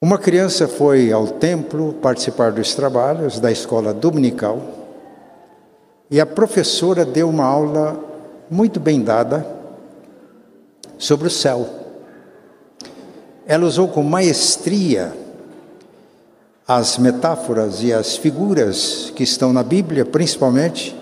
Uma 0.00 0.16
criança 0.16 0.68
foi 0.68 1.10
ao 1.10 1.26
templo 1.26 1.92
participar 1.94 2.52
dos 2.52 2.72
trabalhos 2.72 3.40
da 3.40 3.50
escola 3.50 3.92
dominical 3.92 4.62
e 6.08 6.20
a 6.20 6.24
professora 6.24 7.04
deu 7.04 7.28
uma 7.28 7.44
aula 7.44 7.98
muito 8.48 8.78
bem 8.78 9.02
dada 9.02 9.44
sobre 10.96 11.26
o 11.26 11.30
céu. 11.30 11.68
Ela 13.44 13.66
usou 13.66 13.88
com 13.88 14.04
maestria 14.04 15.12
as 16.64 16.96
metáforas 16.96 17.82
e 17.82 17.92
as 17.92 18.16
figuras 18.16 19.12
que 19.16 19.24
estão 19.24 19.52
na 19.52 19.64
Bíblia, 19.64 20.04
principalmente 20.04 20.96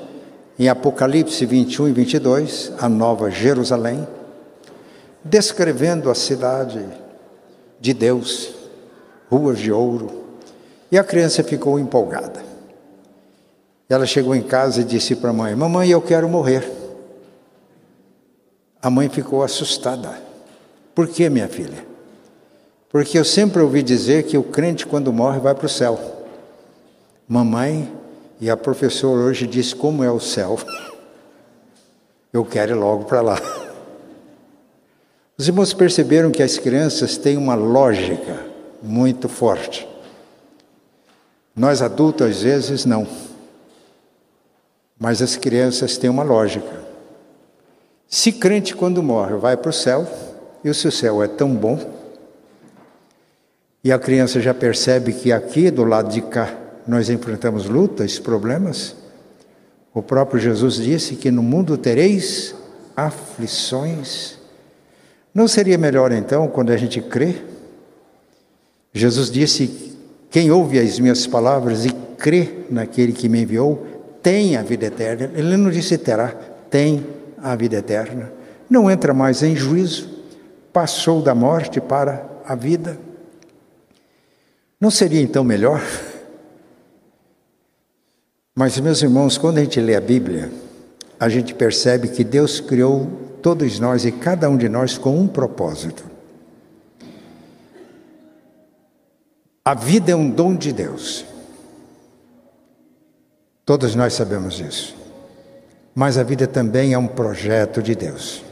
em 0.58 0.70
Apocalipse 0.70 1.44
21 1.44 1.88
e 1.88 1.92
22, 1.92 2.72
a 2.80 2.88
Nova 2.88 3.30
Jerusalém, 3.30 4.08
descrevendo 5.22 6.08
a 6.08 6.14
cidade 6.14 6.82
de 7.78 7.92
Deus 7.92 8.55
ruas 9.30 9.58
de 9.58 9.72
ouro. 9.72 10.24
E 10.90 10.98
a 10.98 11.04
criança 11.04 11.42
ficou 11.42 11.78
empolgada. 11.78 12.44
Ela 13.88 14.06
chegou 14.06 14.34
em 14.34 14.42
casa 14.42 14.80
e 14.80 14.84
disse 14.84 15.14
para 15.16 15.30
a 15.30 15.32
mãe: 15.32 15.54
Mamãe, 15.54 15.88
eu 15.90 16.00
quero 16.00 16.28
morrer. 16.28 16.68
A 18.80 18.90
mãe 18.90 19.08
ficou 19.08 19.42
assustada. 19.42 20.20
Por 20.94 21.08
que, 21.08 21.28
minha 21.28 21.48
filha? 21.48 21.84
Porque 22.88 23.18
eu 23.18 23.24
sempre 23.24 23.60
ouvi 23.60 23.82
dizer 23.82 24.24
que 24.24 24.38
o 24.38 24.42
crente, 24.42 24.86
quando 24.86 25.12
morre, 25.12 25.40
vai 25.40 25.54
para 25.54 25.66
o 25.66 25.68
céu. 25.68 25.98
Mamãe, 27.28 27.92
e 28.40 28.48
a 28.48 28.56
professora 28.56 29.20
hoje 29.22 29.46
disse 29.46 29.74
como 29.74 30.04
é 30.04 30.10
o 30.10 30.20
céu. 30.20 30.58
Eu 32.32 32.44
quero 32.44 32.72
ir 32.72 32.74
logo 32.74 33.04
para 33.04 33.22
lá. 33.22 33.40
Os 35.38 35.48
irmãos 35.48 35.72
perceberam 35.72 36.30
que 36.30 36.42
as 36.42 36.58
crianças 36.58 37.16
têm 37.16 37.36
uma 37.36 37.54
lógica 37.54 38.55
muito 38.82 39.28
forte. 39.28 39.86
Nós 41.54 41.80
adultos, 41.80 42.26
às 42.26 42.42
vezes, 42.42 42.84
não. 42.84 43.06
Mas 44.98 45.22
as 45.22 45.36
crianças 45.36 45.96
têm 45.96 46.10
uma 46.10 46.22
lógica. 46.22 46.84
Se 48.08 48.32
crente, 48.32 48.74
quando 48.74 49.02
morre, 49.02 49.34
vai 49.36 49.56
para 49.56 49.70
o 49.70 49.72
céu, 49.72 50.06
e 50.62 50.70
o 50.70 50.74
seu 50.74 50.90
céu 50.90 51.22
é 51.22 51.28
tão 51.28 51.54
bom, 51.54 51.78
e 53.82 53.92
a 53.92 53.98
criança 53.98 54.40
já 54.40 54.52
percebe 54.52 55.12
que 55.12 55.32
aqui, 55.32 55.70
do 55.70 55.84
lado 55.84 56.12
de 56.12 56.20
cá, 56.20 56.54
nós 56.86 57.08
enfrentamos 57.08 57.66
lutas, 57.66 58.18
problemas. 58.18 58.96
O 59.94 60.02
próprio 60.02 60.40
Jesus 60.40 60.74
disse 60.74 61.16
que 61.16 61.30
no 61.30 61.42
mundo 61.42 61.78
tereis 61.78 62.54
aflições. 62.96 64.38
Não 65.32 65.46
seria 65.46 65.78
melhor 65.78 66.12
então, 66.12 66.48
quando 66.48 66.70
a 66.70 66.76
gente 66.76 67.00
crê, 67.00 67.36
Jesus 68.96 69.30
disse: 69.30 69.94
Quem 70.30 70.50
ouve 70.50 70.78
as 70.78 70.98
minhas 70.98 71.26
palavras 71.26 71.84
e 71.84 71.90
crê 72.16 72.64
naquele 72.70 73.12
que 73.12 73.28
me 73.28 73.42
enviou, 73.42 73.86
tem 74.22 74.56
a 74.56 74.62
vida 74.62 74.86
eterna. 74.86 75.30
Ele 75.34 75.56
não 75.56 75.70
disse 75.70 75.98
terá, 75.98 76.28
tem 76.70 77.06
a 77.36 77.54
vida 77.54 77.76
eterna. 77.76 78.32
Não 78.70 78.90
entra 78.90 79.12
mais 79.12 79.42
em 79.42 79.54
juízo, 79.54 80.08
passou 80.72 81.20
da 81.20 81.34
morte 81.34 81.78
para 81.78 82.26
a 82.46 82.54
vida. 82.54 82.98
Não 84.80 84.90
seria 84.90 85.20
então 85.20 85.44
melhor? 85.44 85.82
Mas, 88.54 88.80
meus 88.80 89.02
irmãos, 89.02 89.36
quando 89.36 89.58
a 89.58 89.60
gente 89.60 89.78
lê 89.78 89.94
a 89.94 90.00
Bíblia, 90.00 90.50
a 91.20 91.28
gente 91.28 91.54
percebe 91.54 92.08
que 92.08 92.24
Deus 92.24 92.60
criou 92.60 93.06
todos 93.42 93.78
nós 93.78 94.06
e 94.06 94.10
cada 94.10 94.48
um 94.48 94.56
de 94.56 94.70
nós 94.70 94.96
com 94.96 95.20
um 95.20 95.28
propósito. 95.28 96.15
A 99.66 99.74
vida 99.74 100.12
é 100.12 100.14
um 100.14 100.30
dom 100.30 100.54
de 100.54 100.72
Deus. 100.72 101.24
Todos 103.64 103.96
nós 103.96 104.12
sabemos 104.12 104.54
disso. 104.54 104.94
Mas 105.92 106.16
a 106.16 106.22
vida 106.22 106.46
também 106.46 106.92
é 106.92 106.98
um 106.98 107.08
projeto 107.08 107.82
de 107.82 107.96
Deus. 107.96 108.44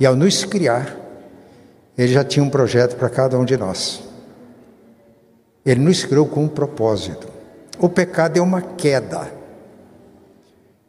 E 0.00 0.06
ao 0.06 0.16
nos 0.16 0.42
criar, 0.46 0.96
Ele 1.98 2.10
já 2.10 2.24
tinha 2.24 2.42
um 2.42 2.48
projeto 2.48 2.96
para 2.96 3.10
cada 3.10 3.38
um 3.38 3.44
de 3.44 3.58
nós. 3.58 4.02
Ele 5.62 5.82
nos 5.82 6.06
criou 6.06 6.24
com 6.24 6.44
um 6.44 6.48
propósito. 6.48 7.28
O 7.78 7.90
pecado 7.90 8.38
é 8.38 8.40
uma 8.40 8.62
queda. 8.62 9.30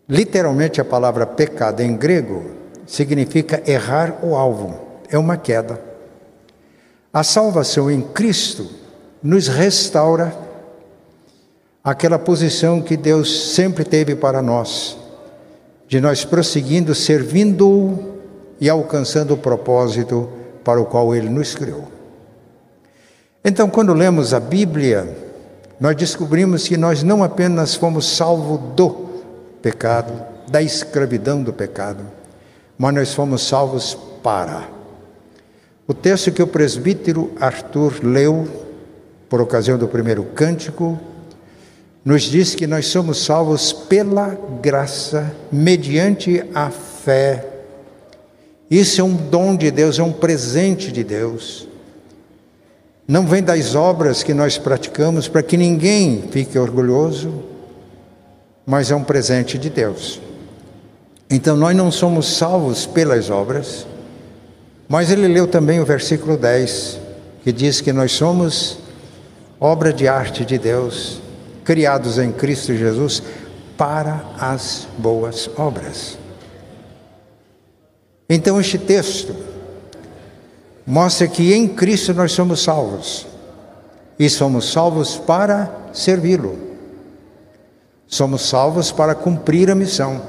Literalmente, 0.08 0.80
a 0.80 0.86
palavra 0.86 1.26
pecado 1.26 1.82
em 1.82 1.98
grego 1.98 2.52
significa 2.88 3.62
errar 3.70 4.18
o 4.24 4.34
alvo. 4.34 4.80
É 5.10 5.18
uma 5.18 5.36
queda. 5.36 5.78
A 7.12 7.22
salvação 7.22 7.92
em 7.92 8.00
Cristo 8.02 8.85
nos 9.26 9.48
restaura 9.48 10.38
aquela 11.84 12.20
posição 12.20 12.80
que 12.80 12.96
Deus 12.96 13.54
sempre 13.54 13.84
teve 13.84 14.16
para 14.16 14.40
nós, 14.40 14.96
de 15.88 16.00
nós 16.00 16.24
prosseguindo, 16.24 16.94
servindo 16.94 18.18
e 18.62 18.70
alcançando 18.70 19.34
o 19.34 19.38
propósito 19.38 20.30
para 20.64 20.80
o 20.80 20.86
qual 20.86 21.16
Ele 21.16 21.28
nos 21.28 21.56
criou. 21.56 21.88
Então, 23.44 23.68
quando 23.68 23.96
lemos 23.96 24.32
a 24.32 24.40
Bíblia, 24.40 25.18
nós 25.80 25.96
descobrimos 25.96 26.68
que 26.68 26.78
nós 26.78 27.02
não 27.02 27.24
apenas 27.24 27.74
fomos 27.74 28.06
salvos 28.06 28.60
do 28.76 28.92
pecado, 29.60 30.14
da 30.48 30.62
escravidão 30.62 31.42
do 31.42 31.52
pecado, 31.52 32.04
mas 32.78 32.94
nós 32.94 33.12
fomos 33.12 33.42
salvos 33.42 33.98
para. 34.22 34.70
O 35.88 35.96
texto 35.96 36.32
que 36.32 36.44
o 36.44 36.48
presbítero 36.48 37.32
Arthur 37.40 37.96
leu 38.04 38.65
por 39.30 39.42
ocasião 39.42 39.78
do 39.78 39.88
primeiro 39.88 40.24
cântico, 40.24 41.00
nos 42.04 42.24
diz 42.24 42.54
que 42.54 42.68
nós 42.68 42.86
somos 42.88 43.26
salvos 43.26 43.74
pela 43.74 44.38
graça, 44.62 45.36
mediante 45.52 46.44
a 46.54 46.70
fé. 46.70 47.44
Isso 48.70 49.02
é 49.02 49.04
um 49.04 49.16
dom 49.16 49.56
de 49.56 49.72
Deus, 49.72 49.98
é 49.98 50.04
um 50.04 50.12
presente 50.12 50.92
de 50.92 51.04
Deus. 51.04 51.68
Não 53.08 53.26
vem 53.26 53.44
das 53.44 53.76
obras 53.76 54.22
que 54.24 54.34
nós 54.34 54.58
praticamos 54.58 55.28
para 55.28 55.44
que 55.44 55.58
ninguém 55.58 56.24
fique 56.32 56.58
orgulhoso, 56.58 57.44
mas 58.66 58.92
é 58.92 58.96
um 58.96 59.04
presente 59.04 59.58
de 59.58 59.70
Deus. 59.70 60.20
Então 61.30 61.56
nós 61.56 61.76
não 61.76 61.92
somos 61.92 62.38
salvos 62.38 62.86
pelas 62.86 63.30
obras, 63.30 63.86
mas 64.88 65.10
ele 65.10 65.28
leu 65.28 65.48
também 65.48 65.80
o 65.80 65.86
versículo 65.86 66.38
10, 66.38 67.00
que 67.44 67.52
diz 67.52 67.82
que 67.82 67.92
nós 67.92 68.12
somos 68.12 68.85
obra 69.60 69.94
de 69.94 70.08
arte 70.08 70.46
de 70.46 70.58
Deus, 70.58 71.22
criados 71.64 72.18
em 72.18 72.32
Cristo 72.32 72.76
Jesus 72.76 73.24
para 73.78 74.24
as 74.40 74.88
boas 74.98 75.50
obras. 75.58 76.18
Então, 78.30 78.60
este 78.60 78.78
texto 78.78 79.36
mostra 80.86 81.28
que 81.28 81.54
em 81.54 81.68
Cristo 81.68 82.14
nós 82.14 82.32
somos 82.32 82.64
salvos 82.64 83.28
e 84.18 84.30
somos 84.30 84.72
salvos 84.72 85.18
para 85.18 85.70
servi-lo. 85.94 86.58
Somos 88.08 88.48
salvos 88.48 88.92
para 88.92 89.16
cumprir 89.16 89.70
a 89.70 89.76
missão. 89.76 90.22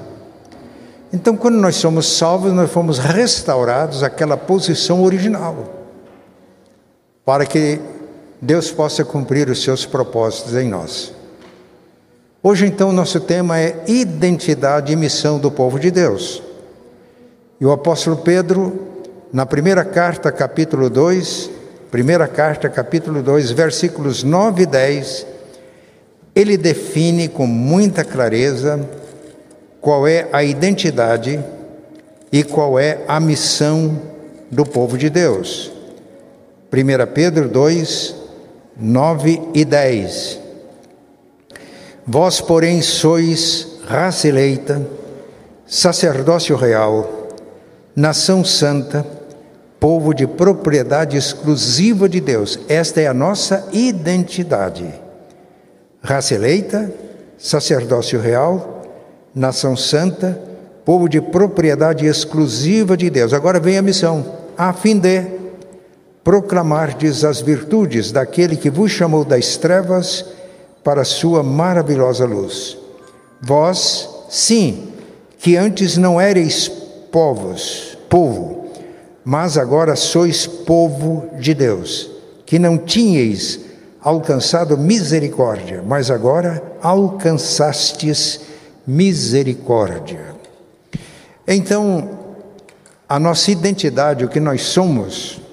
Então, 1.12 1.36
quando 1.36 1.56
nós 1.56 1.76
somos 1.76 2.16
salvos, 2.16 2.52
nós 2.52 2.70
fomos 2.70 2.98
restaurados 2.98 4.02
àquela 4.02 4.36
posição 4.36 5.02
original, 5.02 5.56
para 7.24 7.46
que 7.46 7.80
Deus 8.40 8.70
possa 8.70 9.04
cumprir 9.04 9.48
os 9.48 9.62
seus 9.62 9.86
propósitos 9.86 10.54
em 10.54 10.68
nós. 10.68 11.12
Hoje, 12.42 12.66
então, 12.66 12.92
nosso 12.92 13.18
tema 13.20 13.58
é 13.58 13.82
identidade 13.88 14.92
e 14.92 14.96
missão 14.96 15.38
do 15.38 15.50
povo 15.50 15.80
de 15.80 15.90
Deus. 15.90 16.42
E 17.60 17.64
o 17.64 17.72
apóstolo 17.72 18.18
Pedro, 18.18 18.78
na 19.32 19.46
primeira 19.46 19.84
carta, 19.84 20.30
capítulo 20.30 20.90
2, 20.90 21.50
primeira 21.90 22.28
carta, 22.28 22.68
capítulo 22.68 23.22
2, 23.22 23.50
versículos 23.50 24.22
9 24.22 24.62
e 24.62 24.66
10, 24.66 25.26
ele 26.34 26.56
define 26.58 27.28
com 27.28 27.46
muita 27.46 28.04
clareza 28.04 28.86
qual 29.80 30.06
é 30.06 30.28
a 30.30 30.44
identidade 30.44 31.42
e 32.30 32.44
qual 32.44 32.78
é 32.78 33.00
a 33.08 33.18
missão 33.18 33.98
do 34.50 34.64
povo 34.66 34.98
de 34.98 35.08
Deus. 35.08 35.72
1 36.70 37.12
Pedro 37.14 37.48
2, 37.48 38.25
9 38.78 39.40
e 39.54 39.64
10. 39.64 40.40
Vós, 42.06 42.40
porém, 42.40 42.82
sois 42.82 43.78
raça 43.86 44.28
eleita, 44.28 44.86
sacerdócio 45.66 46.56
real, 46.56 47.28
nação 47.94 48.44
santa, 48.44 49.04
povo 49.80 50.12
de 50.12 50.26
propriedade 50.26 51.16
exclusiva 51.16 52.08
de 52.08 52.20
Deus. 52.20 52.58
Esta 52.68 53.00
é 53.00 53.06
a 53.06 53.14
nossa 53.14 53.68
identidade. 53.72 54.86
Raça 56.02 56.34
eleita, 56.34 56.92
sacerdócio 57.38 58.20
real, 58.20 58.82
nação 59.34 59.76
santa, 59.76 60.40
povo 60.84 61.08
de 61.08 61.20
propriedade 61.20 62.06
exclusiva 62.06 62.96
de 62.96 63.10
Deus. 63.10 63.32
Agora 63.32 63.58
vem 63.58 63.76
a 63.76 63.82
missão, 63.82 64.24
a 64.56 64.72
fim 64.72 64.98
de 64.98 65.35
proclamardes 66.26 67.22
as 67.22 67.40
virtudes 67.40 68.10
daquele 68.10 68.56
que 68.56 68.68
vos 68.68 68.90
chamou 68.90 69.24
das 69.24 69.56
trevas 69.56 70.24
para 70.82 71.02
a 71.02 71.04
sua 71.04 71.40
maravilhosa 71.40 72.26
luz. 72.26 72.76
Vós, 73.40 74.08
sim, 74.28 74.92
que 75.38 75.56
antes 75.56 75.96
não 75.96 76.20
erais 76.20 76.66
povos, 77.12 77.96
povo, 78.10 78.66
mas 79.24 79.56
agora 79.56 79.94
sois 79.94 80.48
povo 80.48 81.30
de 81.38 81.54
Deus, 81.54 82.10
que 82.44 82.58
não 82.58 82.76
tinhais 82.76 83.60
alcançado 84.02 84.76
misericórdia, 84.76 85.80
mas 85.86 86.10
agora 86.10 86.60
alcançastes 86.82 88.40
misericórdia. 88.84 90.34
Então, 91.46 92.18
a 93.08 93.16
nossa 93.20 93.52
identidade, 93.52 94.24
o 94.24 94.28
que 94.28 94.40
nós 94.40 94.62
somos, 94.62 95.45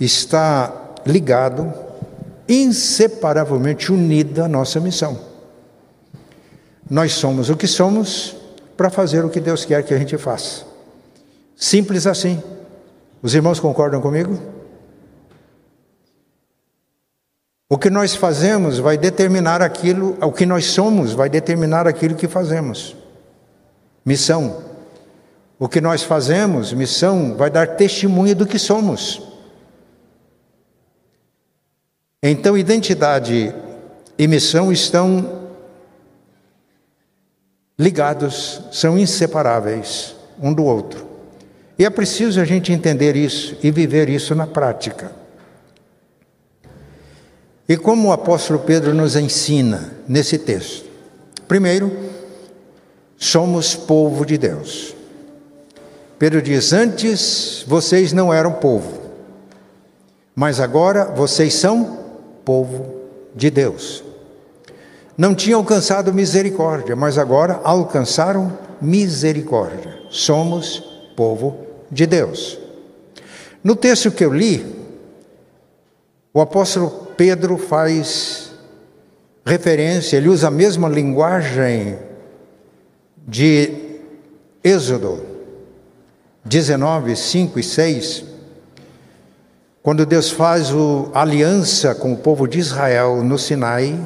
está 0.00 0.72
ligado, 1.06 1.72
inseparavelmente 2.48 3.92
unido 3.92 4.42
à 4.42 4.48
nossa 4.48 4.80
missão. 4.80 5.18
Nós 6.88 7.12
somos 7.12 7.50
o 7.50 7.56
que 7.56 7.68
somos 7.68 8.36
para 8.76 8.90
fazer 8.90 9.24
o 9.24 9.30
que 9.30 9.40
Deus 9.40 9.64
quer 9.64 9.84
que 9.84 9.94
a 9.94 9.98
gente 9.98 10.16
faça. 10.16 10.64
Simples 11.54 12.06
assim. 12.06 12.42
Os 13.22 13.34
irmãos 13.34 13.60
concordam 13.60 14.00
comigo? 14.00 14.40
O 17.68 17.78
que 17.78 17.88
nós 17.88 18.16
fazemos 18.16 18.78
vai 18.78 18.98
determinar 18.98 19.62
aquilo, 19.62 20.16
o 20.20 20.32
que 20.32 20.44
nós 20.44 20.64
somos 20.64 21.12
vai 21.12 21.28
determinar 21.28 21.86
aquilo 21.86 22.16
que 22.16 22.26
fazemos. 22.26 22.96
Missão. 24.04 24.64
O 25.56 25.68
que 25.68 25.80
nós 25.80 26.02
fazemos, 26.02 26.72
missão, 26.72 27.36
vai 27.36 27.50
dar 27.50 27.76
testemunho 27.76 28.34
do 28.34 28.46
que 28.46 28.58
somos. 28.58 29.29
Então, 32.22 32.56
identidade 32.56 33.54
e 34.18 34.28
missão 34.28 34.70
estão 34.70 35.40
ligados, 37.78 38.60
são 38.70 38.98
inseparáveis 38.98 40.14
um 40.38 40.52
do 40.52 40.64
outro. 40.64 41.06
E 41.78 41.84
é 41.84 41.88
preciso 41.88 42.38
a 42.38 42.44
gente 42.44 42.72
entender 42.72 43.16
isso 43.16 43.56
e 43.62 43.70
viver 43.70 44.10
isso 44.10 44.34
na 44.34 44.46
prática. 44.46 45.12
E 47.66 47.76
como 47.76 48.08
o 48.08 48.12
apóstolo 48.12 48.58
Pedro 48.58 48.92
nos 48.92 49.16
ensina 49.16 49.94
nesse 50.06 50.36
texto? 50.36 50.90
Primeiro, 51.48 51.90
somos 53.16 53.74
povo 53.74 54.26
de 54.26 54.36
Deus. 54.36 54.94
Pedro 56.18 56.42
diz: 56.42 56.74
Antes 56.74 57.64
vocês 57.66 58.12
não 58.12 58.34
eram 58.34 58.52
povo, 58.52 59.00
mas 60.34 60.60
agora 60.60 61.06
vocês 61.06 61.54
são 61.54 61.99
povo 62.50 62.84
de 63.32 63.48
Deus. 63.48 64.02
Não 65.16 65.36
tinham 65.36 65.60
alcançado 65.60 66.12
misericórdia, 66.12 66.96
mas 66.96 67.16
agora 67.16 67.60
alcançaram 67.62 68.58
misericórdia. 68.82 70.00
Somos 70.10 70.80
povo 71.14 71.58
de 71.88 72.06
Deus. 72.06 72.58
No 73.62 73.76
texto 73.76 74.10
que 74.10 74.24
eu 74.24 74.32
li, 74.32 74.66
o 76.34 76.40
apóstolo 76.40 76.90
Pedro 77.16 77.56
faz 77.56 78.50
referência, 79.46 80.16
ele 80.16 80.28
usa 80.28 80.48
a 80.48 80.50
mesma 80.50 80.88
linguagem 80.88 82.00
de 83.28 84.00
Êxodo 84.64 85.24
19, 86.44 87.14
5 87.14 87.60
e 87.60 87.62
6, 87.62 88.24
quando 89.82 90.04
Deus 90.04 90.30
faz 90.30 90.70
o, 90.70 91.10
aliança 91.14 91.94
com 91.94 92.12
o 92.12 92.16
povo 92.16 92.46
de 92.46 92.58
Israel 92.58 93.22
no 93.22 93.38
Sinai, 93.38 93.98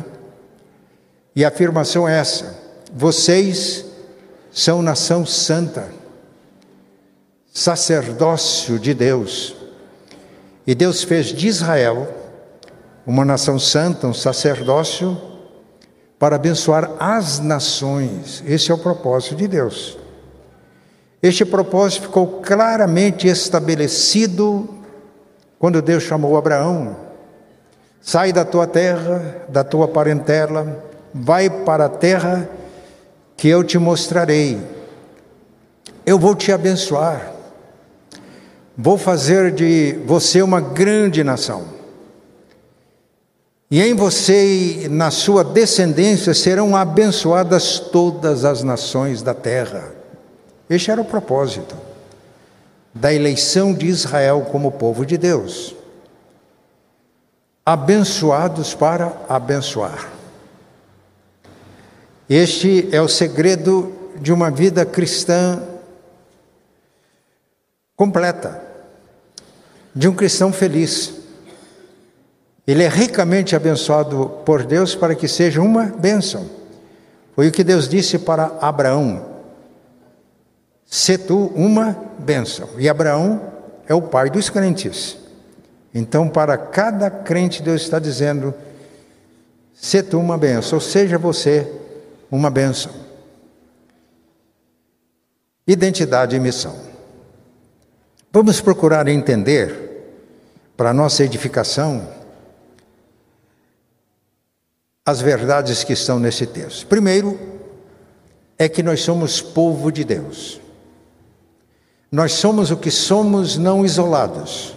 e 1.34 1.44
a 1.44 1.48
afirmação 1.48 2.08
é 2.08 2.18
essa: 2.18 2.56
vocês 2.92 3.84
são 4.52 4.80
nação 4.82 5.26
santa, 5.26 5.88
sacerdócio 7.52 8.78
de 8.78 8.94
Deus. 8.94 9.56
E 10.66 10.74
Deus 10.74 11.02
fez 11.02 11.26
de 11.26 11.46
Israel 11.46 12.08
uma 13.06 13.24
nação 13.24 13.58
santa, 13.58 14.06
um 14.06 14.14
sacerdócio, 14.14 15.20
para 16.18 16.36
abençoar 16.36 16.92
as 16.98 17.38
nações. 17.40 18.42
Esse 18.46 18.70
é 18.70 18.74
o 18.74 18.78
propósito 18.78 19.34
de 19.34 19.48
Deus. 19.48 19.98
Este 21.20 21.44
propósito 21.44 22.02
ficou 22.02 22.40
claramente 22.40 23.26
estabelecido 23.26 24.83
quando 25.64 25.80
Deus 25.80 26.02
chamou 26.02 26.36
Abraão: 26.36 26.94
sai 27.98 28.34
da 28.34 28.44
tua 28.44 28.66
terra, 28.66 29.46
da 29.48 29.64
tua 29.64 29.88
parentela, 29.88 30.84
vai 31.14 31.48
para 31.48 31.86
a 31.86 31.88
terra 31.88 32.46
que 33.34 33.48
eu 33.48 33.64
te 33.64 33.78
mostrarei. 33.78 34.60
Eu 36.04 36.18
vou 36.18 36.34
te 36.34 36.52
abençoar. 36.52 37.32
Vou 38.76 38.98
fazer 38.98 39.52
de 39.52 39.98
você 40.04 40.42
uma 40.42 40.60
grande 40.60 41.24
nação. 41.24 41.64
E 43.70 43.80
em 43.80 43.94
você 43.94 44.82
e 44.84 44.88
na 44.90 45.10
sua 45.10 45.42
descendência 45.42 46.34
serão 46.34 46.76
abençoadas 46.76 47.78
todas 47.78 48.44
as 48.44 48.62
nações 48.62 49.22
da 49.22 49.32
terra. 49.32 49.94
Este 50.68 50.90
era 50.90 51.00
o 51.00 51.06
propósito 51.06 51.83
da 52.94 53.12
eleição 53.12 53.74
de 53.74 53.86
Israel 53.86 54.46
como 54.52 54.70
povo 54.70 55.04
de 55.04 55.18
Deus. 55.18 55.74
Abençoados 57.66 58.72
para 58.72 59.12
abençoar. 59.28 60.12
Este 62.28 62.88
é 62.92 63.02
o 63.02 63.08
segredo 63.08 63.92
de 64.20 64.32
uma 64.32 64.50
vida 64.50 64.86
cristã 64.86 65.62
completa, 67.96 68.62
de 69.94 70.08
um 70.08 70.14
cristão 70.14 70.52
feliz. 70.52 71.14
Ele 72.66 72.82
é 72.82 72.88
ricamente 72.88 73.56
abençoado 73.56 74.40
por 74.44 74.64
Deus 74.64 74.94
para 74.94 75.14
que 75.14 75.28
seja 75.28 75.60
uma 75.60 75.84
bênção. 75.84 76.48
Foi 77.34 77.48
o 77.48 77.52
que 77.52 77.64
Deus 77.64 77.88
disse 77.88 78.18
para 78.18 78.56
Abraão: 78.60 79.33
Se 80.86 81.18
tu 81.18 81.46
uma 81.54 81.92
bênção. 82.18 82.68
E 82.78 82.88
Abraão 82.88 83.52
é 83.86 83.94
o 83.94 84.02
pai 84.02 84.30
dos 84.30 84.48
crentes. 84.50 85.16
Então, 85.94 86.28
para 86.28 86.56
cada 86.56 87.10
crente, 87.10 87.62
Deus 87.62 87.82
está 87.82 87.98
dizendo: 87.98 88.54
Se 89.74 90.02
tu 90.02 90.18
uma 90.18 90.36
bênção, 90.36 90.76
ou 90.76 90.80
seja, 90.80 91.18
você 91.18 91.70
uma 92.30 92.50
bênção. 92.50 92.92
Identidade 95.66 96.36
e 96.36 96.40
missão. 96.40 96.76
Vamos 98.32 98.60
procurar 98.60 99.06
entender, 99.06 99.82
para 100.76 100.92
nossa 100.92 101.22
edificação, 101.22 102.08
as 105.06 105.20
verdades 105.20 105.84
que 105.84 105.92
estão 105.92 106.18
nesse 106.18 106.46
texto. 106.46 106.86
Primeiro, 106.86 107.38
é 108.58 108.68
que 108.68 108.82
nós 108.82 109.00
somos 109.00 109.40
povo 109.40 109.92
de 109.92 110.02
Deus. 110.02 110.60
Nós 112.14 112.34
somos 112.34 112.70
o 112.70 112.76
que 112.76 112.92
somos, 112.92 113.58
não 113.58 113.84
isolados, 113.84 114.72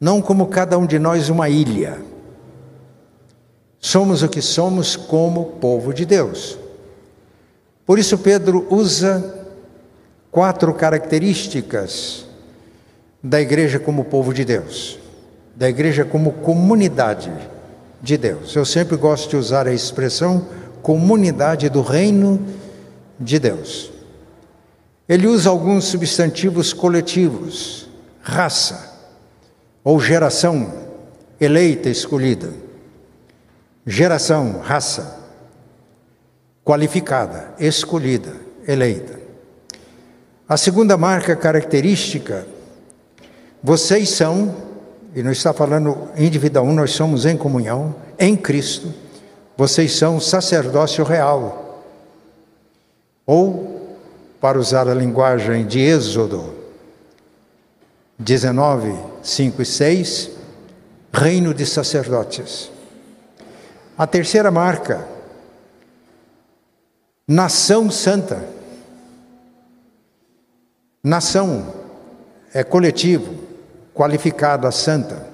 não 0.00 0.22
como 0.22 0.46
cada 0.46 0.78
um 0.78 0.86
de 0.86 0.96
nós 0.96 1.28
uma 1.28 1.48
ilha. 1.48 1.98
Somos 3.80 4.22
o 4.22 4.28
que 4.28 4.40
somos 4.40 4.94
como 4.94 5.56
povo 5.60 5.92
de 5.92 6.06
Deus. 6.06 6.56
Por 7.84 7.98
isso, 7.98 8.16
Pedro 8.16 8.64
usa 8.70 9.44
quatro 10.30 10.72
características 10.72 12.26
da 13.20 13.40
igreja 13.40 13.80
como 13.80 14.04
povo 14.04 14.32
de 14.32 14.44
Deus, 14.44 15.00
da 15.56 15.68
igreja 15.68 16.04
como 16.04 16.30
comunidade 16.30 17.32
de 18.00 18.16
Deus. 18.16 18.54
Eu 18.54 18.64
sempre 18.64 18.96
gosto 18.96 19.30
de 19.30 19.36
usar 19.36 19.66
a 19.66 19.74
expressão 19.74 20.46
comunidade 20.80 21.68
do 21.68 21.82
reino 21.82 22.38
de 23.18 23.40
Deus. 23.40 23.97
Ele 25.08 25.26
usa 25.26 25.48
alguns 25.48 25.84
substantivos 25.84 26.72
coletivos, 26.72 27.88
raça 28.20 28.94
ou 29.82 29.98
geração 29.98 30.88
eleita, 31.40 31.88
escolhida 31.88 32.68
geração, 33.88 34.60
raça, 34.62 35.18
qualificada, 36.62 37.54
escolhida, 37.58 38.36
eleita. 38.66 39.18
A 40.46 40.58
segunda 40.58 40.94
marca 40.98 41.34
característica, 41.34 42.46
vocês 43.62 44.10
são, 44.10 44.54
e 45.14 45.22
não 45.22 45.32
está 45.32 45.54
falando 45.54 46.08
individual, 46.18 46.66
nós 46.66 46.90
somos 46.90 47.24
em 47.24 47.34
comunhão, 47.34 47.96
em 48.18 48.36
Cristo, 48.36 48.92
vocês 49.56 49.96
são 49.96 50.20
sacerdócio 50.20 51.02
real. 51.02 51.82
Ou, 53.26 53.77
para 54.40 54.58
usar 54.58 54.88
a 54.88 54.94
linguagem 54.94 55.66
de 55.66 55.80
Êxodo, 55.80 56.54
19, 58.18 58.94
5 59.22 59.62
e 59.62 59.64
6, 59.64 60.30
reino 61.12 61.52
de 61.52 61.66
sacerdotes. 61.66 62.70
A 63.96 64.06
terceira 64.06 64.50
marca, 64.50 65.06
nação 67.26 67.90
santa. 67.90 68.58
Nação 71.02 71.74
é 72.52 72.62
coletivo, 72.62 73.34
qualificado 73.94 74.66
a 74.66 74.72
santa. 74.72 75.26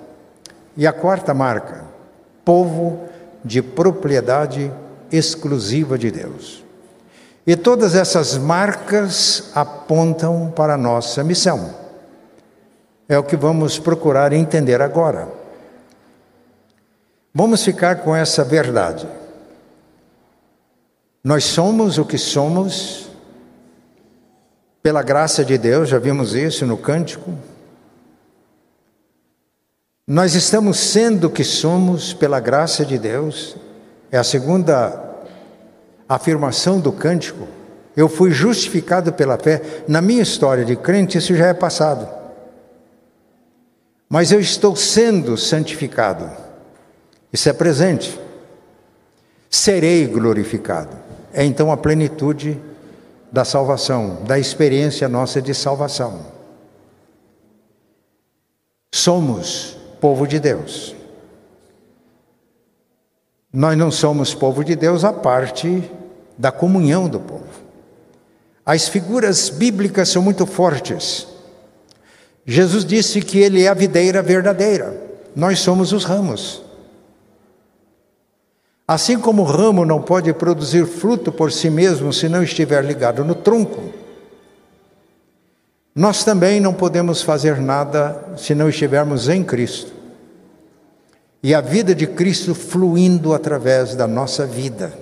E 0.76 0.86
a 0.86 0.92
quarta 0.92 1.32
marca, 1.32 1.84
povo 2.44 3.08
de 3.44 3.62
propriedade 3.62 4.72
exclusiva 5.10 5.98
de 5.98 6.10
Deus. 6.10 6.63
E 7.46 7.56
todas 7.56 7.94
essas 7.94 8.38
marcas 8.38 9.50
apontam 9.54 10.50
para 10.54 10.74
a 10.74 10.78
nossa 10.78 11.22
missão. 11.22 11.74
É 13.06 13.18
o 13.18 13.22
que 13.22 13.36
vamos 13.36 13.78
procurar 13.78 14.32
entender 14.32 14.80
agora. 14.80 15.28
Vamos 17.34 17.62
ficar 17.62 17.96
com 17.96 18.16
essa 18.16 18.42
verdade. 18.42 19.06
Nós 21.22 21.44
somos 21.44 21.98
o 21.98 22.04
que 22.04 22.16
somos 22.16 23.08
pela 24.82 25.02
graça 25.02 25.44
de 25.44 25.56
Deus, 25.58 25.88
já 25.88 25.98
vimos 25.98 26.34
isso 26.34 26.66
no 26.66 26.76
cântico. 26.76 27.32
Nós 30.06 30.34
estamos 30.34 30.78
sendo 30.78 31.28
o 31.28 31.30
que 31.30 31.42
somos 31.42 32.12
pela 32.12 32.38
graça 32.38 32.84
de 32.84 32.98
Deus, 32.98 33.56
é 34.12 34.18
a 34.18 34.24
segunda 34.24 35.13
afirmação 36.08 36.80
do 36.80 36.92
cântico. 36.92 37.46
Eu 37.96 38.08
fui 38.08 38.30
justificado 38.30 39.12
pela 39.12 39.38
fé. 39.38 39.84
Na 39.86 40.00
minha 40.00 40.22
história 40.22 40.64
de 40.64 40.76
crente, 40.76 41.18
isso 41.18 41.34
já 41.34 41.46
é 41.46 41.54
passado. 41.54 42.08
Mas 44.08 44.32
eu 44.32 44.40
estou 44.40 44.74
sendo 44.76 45.36
santificado. 45.36 46.30
Isso 47.32 47.48
é 47.48 47.52
presente. 47.52 48.18
Serei 49.50 50.06
glorificado. 50.06 50.96
É 51.32 51.44
então 51.44 51.70
a 51.72 51.76
plenitude 51.76 52.60
da 53.30 53.44
salvação, 53.44 54.22
da 54.24 54.38
experiência 54.38 55.08
nossa 55.08 55.42
de 55.42 55.52
salvação. 55.52 56.20
Somos 58.94 59.76
povo 60.00 60.26
de 60.26 60.38
Deus. 60.38 60.93
Nós 63.56 63.78
não 63.78 63.88
somos 63.88 64.34
povo 64.34 64.64
de 64.64 64.74
Deus 64.74 65.04
a 65.04 65.12
parte 65.12 65.88
da 66.36 66.50
comunhão 66.50 67.08
do 67.08 67.20
povo. 67.20 67.46
As 68.66 68.88
figuras 68.88 69.48
bíblicas 69.48 70.08
são 70.08 70.20
muito 70.20 70.44
fortes. 70.44 71.28
Jesus 72.44 72.84
disse 72.84 73.20
que 73.20 73.38
Ele 73.38 73.62
é 73.62 73.68
a 73.68 73.74
videira 73.74 74.20
verdadeira, 74.20 75.00
nós 75.36 75.60
somos 75.60 75.92
os 75.92 76.02
ramos. 76.02 76.62
Assim 78.88 79.20
como 79.20 79.42
o 79.42 79.46
ramo 79.46 79.84
não 79.84 80.02
pode 80.02 80.32
produzir 80.32 80.84
fruto 80.84 81.30
por 81.30 81.52
si 81.52 81.70
mesmo 81.70 82.12
se 82.12 82.28
não 82.28 82.42
estiver 82.42 82.84
ligado 82.84 83.24
no 83.24 83.36
tronco, 83.36 83.94
nós 85.94 86.24
também 86.24 86.58
não 86.58 86.74
podemos 86.74 87.22
fazer 87.22 87.60
nada 87.60 88.34
se 88.36 88.52
não 88.52 88.68
estivermos 88.68 89.28
em 89.28 89.44
Cristo. 89.44 89.93
E 91.44 91.54
a 91.54 91.60
vida 91.60 91.94
de 91.94 92.06
Cristo 92.06 92.54
fluindo 92.54 93.34
através 93.34 93.94
da 93.94 94.06
nossa 94.06 94.46
vida. 94.46 94.94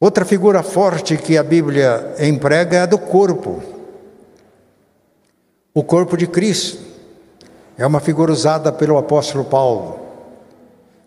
Outra 0.00 0.24
figura 0.24 0.60
forte 0.60 1.16
que 1.16 1.38
a 1.38 1.44
Bíblia 1.44 2.16
emprega 2.18 2.78
é 2.78 2.80
a 2.80 2.86
do 2.86 2.98
corpo. 2.98 3.62
O 5.72 5.84
corpo 5.84 6.16
de 6.16 6.26
Cristo 6.26 6.80
é 7.78 7.86
uma 7.86 8.00
figura 8.00 8.32
usada 8.32 8.72
pelo 8.72 8.98
apóstolo 8.98 9.44
Paulo. 9.44 10.00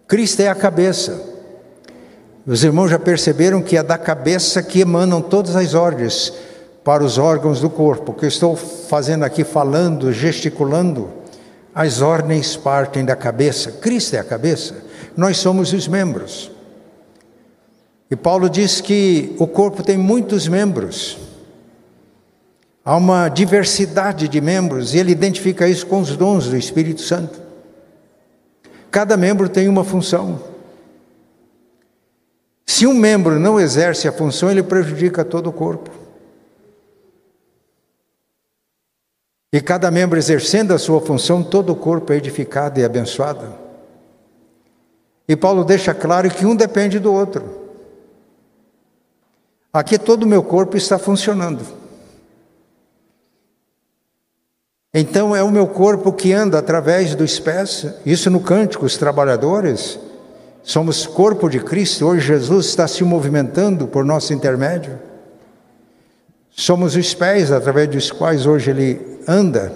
Cristo 0.08 0.40
é 0.40 0.48
a 0.48 0.56
cabeça. 0.56 1.22
Os 2.48 2.64
irmãos 2.64 2.88
já 2.88 2.98
perceberam 2.98 3.62
que 3.62 3.76
é 3.76 3.84
da 3.84 3.98
cabeça 3.98 4.64
que 4.64 4.80
emanam 4.80 5.22
todas 5.22 5.58
as 5.58 5.74
ordens 5.74 6.32
para 6.82 7.04
os 7.04 7.18
órgãos 7.18 7.60
do 7.60 7.70
corpo. 7.70 8.14
O 8.14 8.16
que 8.16 8.24
eu 8.24 8.30
estou 8.30 8.56
fazendo 8.56 9.26
aqui, 9.26 9.44
falando, 9.44 10.14
gesticulando, 10.14 11.23
as 11.74 12.02
ordens 12.02 12.56
partem 12.56 13.04
da 13.04 13.16
cabeça. 13.16 13.72
Cristo 13.72 14.16
é 14.16 14.20
a 14.20 14.24
cabeça, 14.24 14.84
nós 15.16 15.38
somos 15.38 15.74
os 15.74 15.88
membros. 15.88 16.52
E 18.10 18.16
Paulo 18.16 18.50
diz 18.50 18.80
que 18.80 19.36
o 19.40 19.48
corpo 19.48 19.82
tem 19.82 19.98
muitos 19.98 20.48
membros. 20.48 21.18
Há 22.86 22.98
uma 22.98 23.30
diversidade 23.30 24.28
de 24.28 24.42
membros 24.42 24.94
e 24.94 25.00
ele 25.00 25.12
identifica 25.12 25.68
isso 25.68 25.88
com 25.88 26.02
os 26.02 26.16
dons 26.16 26.48
do 26.48 26.58
Espírito 26.58 27.02
Santo. 27.02 27.42
Cada 28.92 29.18
membro 29.18 29.50
tem 29.50 29.68
uma 29.68 29.84
função. 29.84 30.40
Se 32.66 32.86
um 32.86 32.94
membro 32.94 33.40
não 33.40 33.60
exerce 33.60 34.08
a 34.08 34.12
função, 34.12 34.52
ele 34.52 34.62
prejudica 34.62 35.24
todo 35.24 35.48
o 35.48 35.54
corpo. 35.54 36.03
E 39.54 39.62
cada 39.62 39.92
membro 39.92 40.18
exercendo 40.18 40.74
a 40.74 40.80
sua 40.80 41.00
função, 41.00 41.44
todo 41.44 41.72
o 41.72 41.76
corpo 41.76 42.12
é 42.12 42.18
edificado 42.18 42.80
e 42.80 42.84
abençoado. 42.84 43.54
E 45.28 45.36
Paulo 45.36 45.64
deixa 45.64 45.94
claro 45.94 46.28
que 46.32 46.44
um 46.44 46.56
depende 46.56 46.98
do 46.98 47.14
outro. 47.14 47.62
Aqui 49.72 50.00
todo 50.00 50.24
o 50.24 50.28
meu 50.28 50.42
corpo 50.42 50.76
está 50.76 50.98
funcionando. 50.98 51.64
Então 54.92 55.36
é 55.36 55.44
o 55.44 55.52
meu 55.52 55.68
corpo 55.68 56.12
que 56.12 56.34
anda 56.34 56.58
através 56.58 57.14
dos 57.14 57.40
pés, 57.40 57.86
isso 58.04 58.32
no 58.32 58.40
cântico, 58.40 58.88
os 58.88 58.98
trabalhadores. 58.98 60.00
Somos 60.64 61.06
corpo 61.06 61.48
de 61.48 61.60
Cristo, 61.60 62.08
hoje 62.08 62.26
Jesus 62.26 62.66
está 62.68 62.88
se 62.88 63.04
movimentando 63.04 63.86
por 63.88 64.04
nosso 64.04 64.34
intermédio. 64.34 65.00
Somos 66.50 66.96
os 66.96 67.14
pés 67.14 67.52
através 67.52 67.88
dos 67.88 68.12
quais 68.12 68.48
hoje 68.48 68.72
ele 68.72 69.13
anda. 69.28 69.72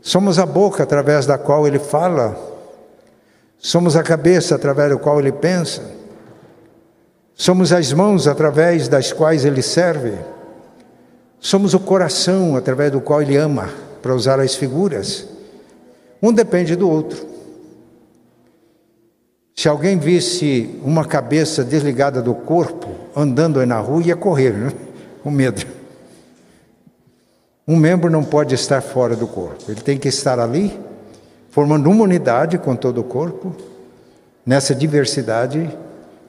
Somos 0.00 0.38
a 0.38 0.46
boca 0.46 0.82
através 0.82 1.26
da 1.26 1.36
qual 1.36 1.66
ele 1.66 1.78
fala. 1.78 2.36
Somos 3.58 3.96
a 3.96 4.02
cabeça 4.02 4.54
através 4.54 4.90
da 4.90 4.96
qual 4.96 5.18
ele 5.18 5.32
pensa. 5.32 5.82
Somos 7.34 7.72
as 7.72 7.92
mãos 7.92 8.26
através 8.26 8.88
das 8.88 9.12
quais 9.12 9.44
ele 9.44 9.62
serve. 9.62 10.14
Somos 11.40 11.74
o 11.74 11.80
coração 11.80 12.56
através 12.56 12.90
do 12.90 13.00
qual 13.00 13.22
ele 13.22 13.36
ama, 13.36 13.70
para 14.02 14.14
usar 14.14 14.40
as 14.40 14.54
figuras. 14.54 15.26
Um 16.22 16.32
depende 16.32 16.74
do 16.74 16.90
outro. 16.90 17.26
Se 19.54 19.68
alguém 19.68 19.98
visse 19.98 20.78
uma 20.84 21.04
cabeça 21.04 21.64
desligada 21.64 22.22
do 22.22 22.34
corpo 22.34 22.88
andando 23.14 23.60
aí 23.60 23.66
na 23.66 23.78
rua, 23.78 24.02
ia 24.02 24.16
correr, 24.16 24.52
né? 24.52 24.72
com 25.22 25.30
medo. 25.30 25.77
Um 27.68 27.76
membro 27.76 28.08
não 28.08 28.24
pode 28.24 28.54
estar 28.54 28.80
fora 28.80 29.14
do 29.14 29.26
corpo, 29.26 29.70
ele 29.70 29.82
tem 29.82 29.98
que 29.98 30.08
estar 30.08 30.40
ali, 30.40 30.80
formando 31.50 31.90
uma 31.90 32.04
unidade 32.04 32.56
com 32.56 32.74
todo 32.74 33.02
o 33.02 33.04
corpo. 33.04 33.54
Nessa 34.46 34.74
diversidade, 34.74 35.70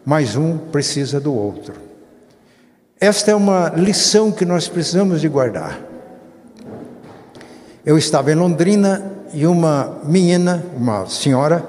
mais 0.03 0.35
um 0.35 0.57
precisa 0.57 1.17
do 1.17 1.33
outro. 1.33 1.75
Esta 2.99 3.31
é 3.31 3.35
uma 3.35 3.69
lição 3.69 4.33
que 4.33 4.43
nós 4.43 4.67
precisamos 4.67 5.21
de 5.21 5.29
guardar. 5.29 5.79
Eu 7.85 7.97
estava 7.97 8.33
em 8.33 8.35
Londrina 8.35 9.09
e 9.33 9.47
uma 9.47 10.01
menina, 10.03 10.61
uma 10.75 11.05
senhora, 11.05 11.65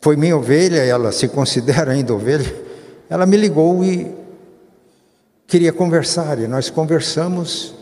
foi 0.00 0.16
minha 0.16 0.36
ovelha, 0.36 0.84
ela 0.84 1.12
se 1.12 1.28
considera 1.28 1.92
ainda 1.92 2.12
ovelha, 2.12 2.52
ela 3.08 3.24
me 3.24 3.36
ligou 3.36 3.84
e 3.84 4.12
queria 5.46 5.72
conversar, 5.72 6.40
e 6.40 6.48
nós 6.48 6.68
conversamos 6.68 7.78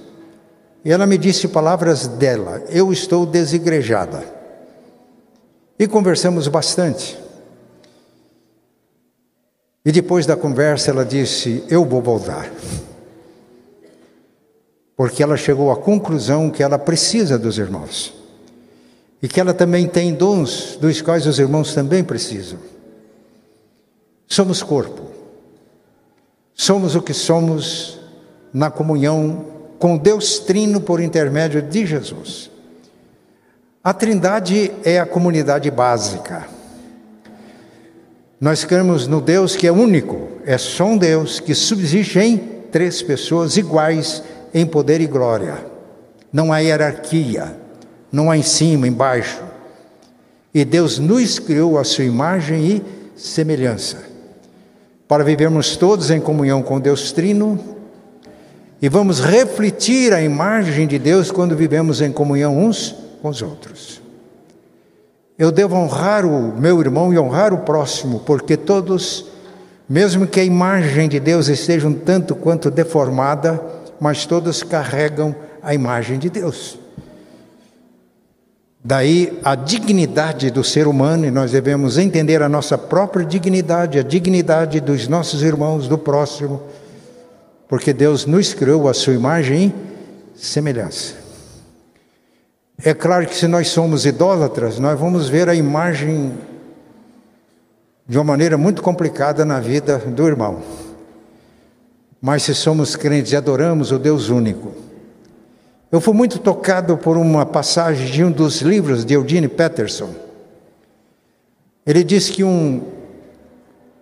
e 0.85 0.93
ela 0.93 1.07
me 1.07 1.19
disse 1.19 1.49
palavras 1.49 2.07
dela: 2.07 2.63
Eu 2.69 2.93
estou 2.93 3.27
desigrejada. 3.27 4.25
E 5.79 5.87
conversamos 5.87 6.49
bastante. 6.49 7.19
E 9.85 9.93
depois 9.93 10.27
da 10.27 10.37
conversa 10.37 10.91
ela 10.91 11.05
disse: 11.05 11.65
Eu 11.69 11.85
vou 11.85 12.03
voltar. 12.03 12.51
Porque 14.97 15.23
ela 15.23 15.37
chegou 15.37 15.71
à 15.71 15.77
conclusão 15.77 16.51
que 16.51 16.63
ela 16.63 16.79
precisa 16.79 17.39
dos 17.39 17.59
irmãos. 17.59 18.15
E 19.23 19.29
que 19.29 19.41
ela 19.41 19.55
também 19.55 19.87
tem 19.87 20.15
dons 20.15 20.77
dos 20.81 21.01
quais 21.01 21.27
os 21.27 21.39
irmãos 21.39 21.75
também 21.75 22.05
precisam. 22.05 22.59
Somos 24.27 24.63
corpo. 24.63 25.03
Somos 26.55 26.95
o 26.95 27.03
que 27.03 27.15
somos 27.15 27.99
na 28.53 28.71
comunhão 28.71 29.58
com 29.79 29.97
Deus 29.97 30.41
Trino 30.41 30.81
por 30.81 31.01
intermédio 31.01 31.63
de 31.63 31.87
Jesus. 31.87 32.51
A 33.83 33.95
Trindade 33.95 34.73
é 34.85 34.99
a 34.99 35.07
comunidade 35.07 35.71
básica. 35.71 36.47
Nós 38.41 38.65
cremos 38.65 39.07
no 39.07 39.21
Deus 39.21 39.57
que 39.57 39.67
é 39.67 39.73
único, 39.73 40.29
é 40.45 40.59
só 40.59 40.85
um 40.85 40.99
Deus 40.99 41.41
que 41.41 41.55
subsiste 41.55 42.19
em 42.19 42.37
três 42.71 43.03
pessoas 43.03 43.57
iguais 43.57 44.23
em 44.53 44.67
poder 44.67 45.01
e 45.01 45.07
glória. 45.07 45.65
Não 46.33 46.53
há 46.53 46.59
hierarquia, 46.59 47.57
não 48.13 48.31
há 48.31 48.37
em 48.37 48.43
cima, 48.43 48.87
embaixo. 48.87 49.43
E 50.53 50.65
Deus 50.65 50.99
nos 50.99 51.39
criou 51.39 51.79
a 51.79 51.85
sua 51.85 52.05
imagem 52.05 52.67
e 52.67 52.83
semelhança, 53.17 53.99
para 55.07 55.25
vivermos 55.25 55.77
todos 55.77 56.11
em 56.11 56.21
comunhão 56.21 56.63
com 56.63 56.81
Deus 56.81 57.13
Trino, 57.13 57.78
e 58.81 58.89
vamos 58.89 59.21
refletir 59.21 60.13
a 60.13 60.23
imagem 60.23 60.87
de 60.87 60.99
Deus 60.99 61.31
quando 61.31 61.57
vivemos 61.57 62.01
em 62.01 62.13
comunhão 62.13 62.57
uns 62.57 62.95
com 63.21 63.29
os 63.29 63.43
outros. 63.43 64.01
Eu 65.37 65.51
devo 65.51 65.77
honrar 65.77 66.25
o 66.25 66.57
meu 66.59 66.81
irmão 66.81 67.13
e 67.13 67.19
honrar 67.19 67.53
o 67.53 67.59
próximo, 67.59 68.21
porque 68.21 68.57
todos, 68.57 69.27
mesmo 69.89 70.27
que 70.27 70.41
a 70.41 70.45
imagem 70.45 71.09
de 71.09 71.19
Deus 71.21 71.49
esteja 71.49 71.87
um 71.87 71.95
tanto 71.95 72.35
quanto 72.35 72.71
deformada, 72.71 73.61
mas 74.01 74.27
todos 74.27 74.63
carregam 74.63 75.35
a 75.63 75.75
imagem 75.75 76.19
de 76.19 76.31
Deus. 76.31 76.79
Daí 78.83 79.39
a 79.45 79.55
dignidade 79.55 80.51
do 80.51 80.63
ser 80.63 80.87
humano, 80.87 81.27
e 81.27 81.31
nós 81.31 81.51
devemos 81.51 81.99
entender 81.99 82.43
a 82.43 82.49
nossa 82.49 82.79
própria 82.79 83.25
dignidade, 83.25 83.99
a 83.99 84.03
dignidade 84.03 84.81
dos 84.81 85.09
nossos 85.09 85.43
irmãos, 85.43 85.89
do 85.89 85.99
próximo, 85.99 86.63
porque 87.69 87.93
Deus 87.93 88.25
nos 88.25 88.55
criou 88.55 88.89
a 88.89 88.95
sua 88.95 89.13
imagem 89.13 89.75
e 90.35 90.39
semelhança. 90.39 91.15
É 92.83 92.95
claro 92.95 93.27
que 93.27 93.35
se 93.35 93.47
nós 93.47 93.69
somos 93.69 94.07
idólatras, 94.07 94.79
nós 94.79 94.99
vamos 94.99 95.29
ver 95.29 95.49
a 95.49 95.55
imagem 95.55 96.33
de 98.07 98.17
uma 98.17 98.25
maneira 98.25 98.57
muito 98.57 98.81
complicada 98.81 99.45
na 99.45 99.61
vida 99.61 99.99
do 99.99 100.27
irmão. 100.27 100.63
Mas 102.21 102.45
se 102.45 102.55
somos 102.55 102.97
crentes 102.97 103.33
e 103.33 103.37
adoramos 103.37 103.93
o 103.93 103.99
Deus 103.99 104.31
único. 104.31 104.73
Eu 105.91 106.01
fui 106.01 106.15
muito 106.15 106.39
tocado 106.39 106.97
por 106.97 107.17
uma 107.17 107.45
passagem 107.45 108.07
de 108.11 108.25
um 108.25 108.31
dos 108.31 108.61
livros 108.61 109.05
de 109.05 109.15
Eugene 109.15 109.49
Peterson. 109.49 110.15
Ele 111.85 112.05
diz 112.05 112.31
que 112.31 112.45
um, 112.45 112.83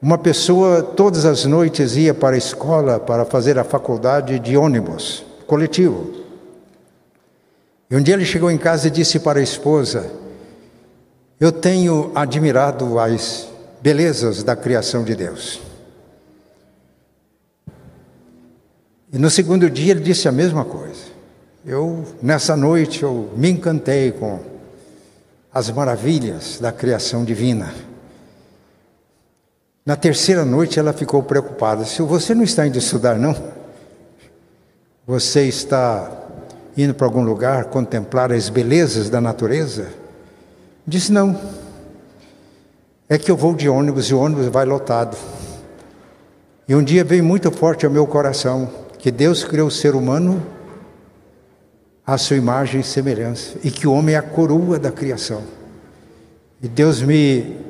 uma 0.01 0.19
pessoa 0.19 0.83
todas 0.83 1.25
as 1.25 1.45
noites 1.45 1.97
ia 1.97 2.13
para 2.13 2.35
a 2.35 2.39
escola 2.39 3.01
para 3.01 3.25
fazer 3.25 3.59
a 3.59 3.65
faculdade 3.65 4.39
de 4.39 4.57
ônibus 4.57 5.25
coletivo. 5.47 6.15
E 7.91 7.97
um 7.97 8.03
dia 8.03 8.15
ele 8.15 8.25
chegou 8.25 8.51
em 8.51 8.59
casa 8.59 8.89
e 8.89 8.91
disse 8.91 9.19
para 9.19 9.39
a 9.39 9.43
esposa: 9.43 10.11
Eu 11.39 11.53
tenho 11.53 12.11
admirado 12.15 12.99
as 12.99 13.49
belezas 13.81 14.43
da 14.43 14.57
criação 14.57 15.05
de 15.05 15.15
Deus. 15.15 15.61
E 19.13 19.19
no 19.19 19.31
segundo 19.31 19.71
dia 19.71 19.93
ele 19.93 20.01
disse 20.01 20.29
a 20.29 20.33
mesma 20.33 20.65
coisa. 20.65 21.17
Eu, 21.65 22.05
nessa 22.23 22.57
noite, 22.57 23.03
eu 23.03 23.31
me 23.37 23.51
encantei 23.51 24.13
com 24.13 24.41
as 25.53 25.71
maravilhas 25.71 26.59
da 26.61 26.71
criação 26.71 27.25
divina. 27.25 27.73
Na 29.87 29.95
terceira 29.95 30.45
noite 30.45 30.81
ela 30.81 30.93
ficou 30.93 31.23
preocupada. 31.23 31.85
Se 31.85 32.03
você 32.03 32.35
não 32.35 32.43
está 32.43 32.67
indo 32.67 32.77
estudar, 32.77 33.17
não, 33.17 33.37
você 35.07 35.45
está 35.45 36.11
indo 36.77 36.93
para 36.93 37.07
algum 37.07 37.23
lugar 37.23 37.67
contemplar 37.67 38.33
as 38.33 38.49
belezas 38.49 39.09
da 39.09 39.21
natureza? 39.21 39.87
Disse: 40.85 41.13
Não. 41.13 41.41
É 43.09 43.17
que 43.17 43.31
eu 43.31 43.37
vou 43.37 43.55
de 43.55 43.69
ônibus 43.69 44.07
e 44.07 44.15
o 44.15 44.19
ônibus 44.19 44.47
vai 44.47 44.65
lotado. 44.65 45.17
E 46.69 46.75
um 46.75 46.83
dia 46.83 47.05
veio 47.05 47.23
muito 47.23 47.53
forte 47.53 47.87
ao 47.87 47.93
meu 47.93 48.05
coração 48.09 48.69
que 48.99 49.13
Deus 49.13 49.45
criou 49.45 49.69
o 49.69 49.71
ser 49.71 49.95
humano 49.95 50.45
à 52.05 52.19
sua 52.19 52.37
imagem 52.37 52.81
e 52.81 52.85
semelhança 52.85 53.57
e 53.63 53.71
que 53.71 53.87
o 53.87 53.93
homem 53.93 54.17
é 54.17 54.19
a 54.19 54.23
coroa 54.23 54.81
da 54.81 54.91
criação. 54.91 55.45
E 56.61 56.67
Deus 56.67 57.01
me 57.01 57.66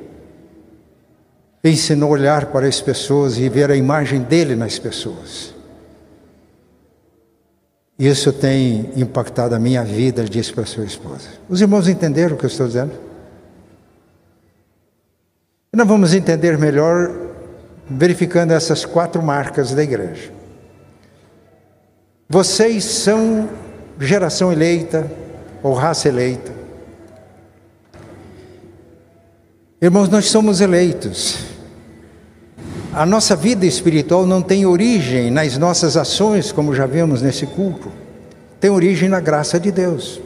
ensinou 1.67 2.11
a 2.11 2.13
olhar 2.13 2.47
para 2.47 2.67
as 2.67 2.81
pessoas 2.81 3.39
e 3.39 3.49
ver 3.49 3.71
a 3.71 3.77
imagem 3.77 4.21
dele 4.21 4.55
nas 4.55 4.79
pessoas. 4.79 5.55
Isso 7.99 8.33
tem 8.33 8.91
impactado 8.95 9.55
a 9.55 9.59
minha 9.59 9.83
vida, 9.83 10.25
disse 10.25 10.53
para 10.53 10.67
sua 10.67 10.85
esposa. 10.85 11.29
Os 11.49 11.61
irmãos 11.61 11.89
entenderam 11.89 12.37
o 12.37 12.39
que 12.39 12.45
eu 12.45 12.49
estou 12.49 12.67
dizendo? 12.67 12.93
Nós 15.73 15.87
vamos 15.87 16.13
entender 16.13 16.59
melhor 16.59 17.15
verificando 17.89 18.53
essas 18.53 18.85
quatro 18.85 19.23
marcas 19.23 19.75
da 19.75 19.83
igreja. 19.83 20.31
Vocês 22.29 22.85
são 22.85 23.49
geração 23.99 24.53
eleita 24.53 25.11
ou 25.63 25.73
raça 25.73 26.09
eleita. 26.09 26.53
Irmãos, 29.81 30.09
nós 30.09 30.27
somos 30.27 30.61
eleitos. 30.61 31.56
A 32.97 33.05
nossa 33.05 33.37
vida 33.37 33.67
espiritual 33.67 34.25
não 34.25 34.41
tem 34.41 34.65
origem 34.65 35.31
nas 35.31 35.59
nossas 35.59 35.99
ações, 35.99 36.51
como 36.51 36.75
já 36.75 36.87
vimos 36.87 37.21
nesse 37.21 37.45
culto, 37.45 37.93
tem 38.59 38.71
origem 38.71 39.07
na 39.07 39.21
graça 39.21 39.61
de 39.61 39.71
Deus. 39.71 40.19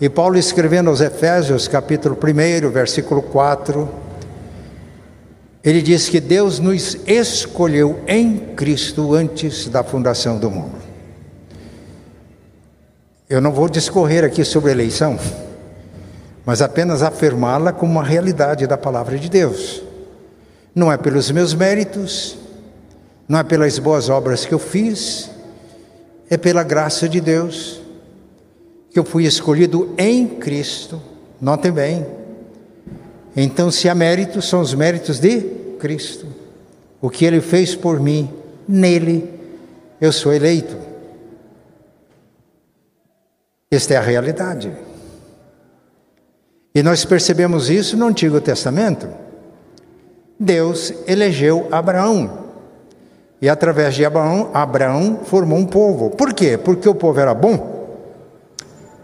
E 0.00 0.08
Paulo 0.08 0.36
escrevendo 0.36 0.90
aos 0.90 1.00
Efésios, 1.00 1.68
capítulo 1.68 2.18
1, 2.20 2.70
versículo 2.70 3.22
4, 3.22 3.88
ele 5.62 5.80
diz 5.80 6.08
que 6.08 6.18
Deus 6.18 6.58
nos 6.58 6.98
escolheu 7.06 8.00
em 8.08 8.38
Cristo 8.56 9.14
antes 9.14 9.68
da 9.68 9.84
fundação 9.84 10.40
do 10.40 10.50
mundo. 10.50 10.74
Eu 13.30 13.40
não 13.40 13.52
vou 13.52 13.68
discorrer 13.68 14.24
aqui 14.24 14.44
sobre 14.44 14.72
eleição, 14.72 15.16
mas 16.44 16.60
apenas 16.60 17.00
afirmá-la 17.00 17.72
como 17.72 17.92
uma 17.92 18.02
realidade 18.02 18.66
da 18.66 18.76
palavra 18.76 19.16
de 19.16 19.30
Deus. 19.30 19.85
Não 20.76 20.92
é 20.92 20.98
pelos 20.98 21.30
meus 21.30 21.54
méritos, 21.54 22.36
não 23.26 23.38
é 23.38 23.42
pelas 23.42 23.78
boas 23.78 24.10
obras 24.10 24.44
que 24.44 24.52
eu 24.52 24.58
fiz, 24.58 25.30
é 26.28 26.36
pela 26.36 26.62
graça 26.62 27.08
de 27.08 27.18
Deus 27.18 27.80
que 28.90 28.98
eu 28.98 29.04
fui 29.04 29.24
escolhido 29.24 29.94
em 29.96 30.26
Cristo. 30.26 31.00
Notem 31.40 31.72
bem. 31.72 32.06
Então, 33.34 33.70
se 33.70 33.88
há 33.88 33.94
méritos, 33.94 34.48
são 34.48 34.60
os 34.60 34.74
méritos 34.74 35.18
de 35.18 35.40
Cristo. 35.78 36.26
O 37.00 37.08
que 37.08 37.24
ele 37.24 37.40
fez 37.40 37.74
por 37.74 37.98
mim, 37.98 38.30
nele 38.68 39.30
eu 39.98 40.12
sou 40.12 40.30
eleito. 40.30 40.76
Esta 43.70 43.94
é 43.94 43.96
a 43.96 44.02
realidade. 44.02 44.70
E 46.74 46.82
nós 46.82 47.02
percebemos 47.06 47.70
isso 47.70 47.96
no 47.96 48.06
Antigo 48.06 48.40
Testamento. 48.42 49.08
Deus 50.38 50.92
elegeu 51.06 51.66
Abraão. 51.70 52.46
E 53.40 53.48
através 53.48 53.94
de 53.94 54.04
Abraão, 54.04 54.50
Abraão 54.52 55.20
formou 55.24 55.58
um 55.58 55.66
povo. 55.66 56.10
Por 56.10 56.32
quê? 56.32 56.56
Porque 56.56 56.88
o 56.88 56.94
povo 56.94 57.20
era 57.20 57.34
bom? 57.34 57.76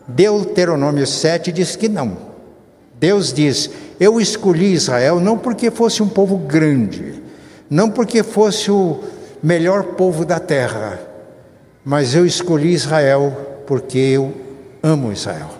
Deuteronômio 0.09 1.07
7 1.07 1.53
diz 1.53 1.77
que 1.77 1.89
não. 1.89 2.17
Deus 2.99 3.33
diz: 3.33 3.71
Eu 3.99 4.21
escolhi 4.21 4.73
Israel 4.73 5.21
não 5.21 5.37
porque 5.37 5.71
fosse 5.71 6.03
um 6.03 6.09
povo 6.09 6.37
grande, 6.37 7.23
não 7.69 7.91
porque 7.91 8.23
fosse 8.23 8.71
o 8.71 9.01
melhor 9.43 9.95
povo 9.95 10.25
da 10.25 10.39
terra, 10.39 11.01
mas 11.85 12.15
eu 12.15 12.25
escolhi 12.25 12.73
Israel 12.73 13.65
porque 13.67 13.99
eu 13.99 14.33
amo 14.83 15.13
Israel. 15.13 15.51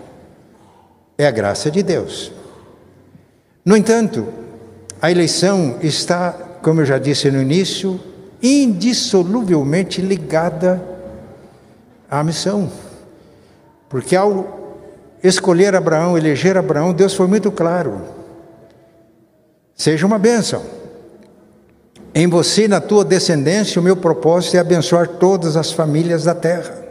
É 1.17 1.27
a 1.27 1.31
graça 1.31 1.69
de 1.69 1.83
Deus. 1.83 2.31
No 3.63 3.77
entanto, 3.77 4.27
a 5.03 5.11
eleição 5.11 5.79
está, 5.81 6.31
como 6.61 6.79
eu 6.79 6.85
já 6.85 6.97
disse 6.97 7.29
no 7.29 7.41
início, 7.41 7.99
indissoluvelmente 8.41 9.99
ligada 9.99 10.81
à 12.09 12.23
missão. 12.23 12.71
Porque 13.89 14.15
ao 14.15 14.79
escolher 15.21 15.75
Abraão, 15.75 16.17
eleger 16.17 16.55
Abraão, 16.55 16.93
Deus 16.93 17.13
foi 17.15 17.27
muito 17.27 17.51
claro. 17.51 18.01
Seja 19.75 20.07
uma 20.07 20.17
bênção. 20.17 20.63
Em 22.15 22.25
você 22.29 22.63
e 22.63 22.69
na 22.69 22.79
tua 22.79 23.03
descendência, 23.03 23.81
o 23.81 23.83
meu 23.83 23.97
propósito 23.97 24.55
é 24.55 24.59
abençoar 24.61 25.05
todas 25.05 25.57
as 25.57 25.69
famílias 25.69 26.23
da 26.23 26.33
terra. 26.33 26.81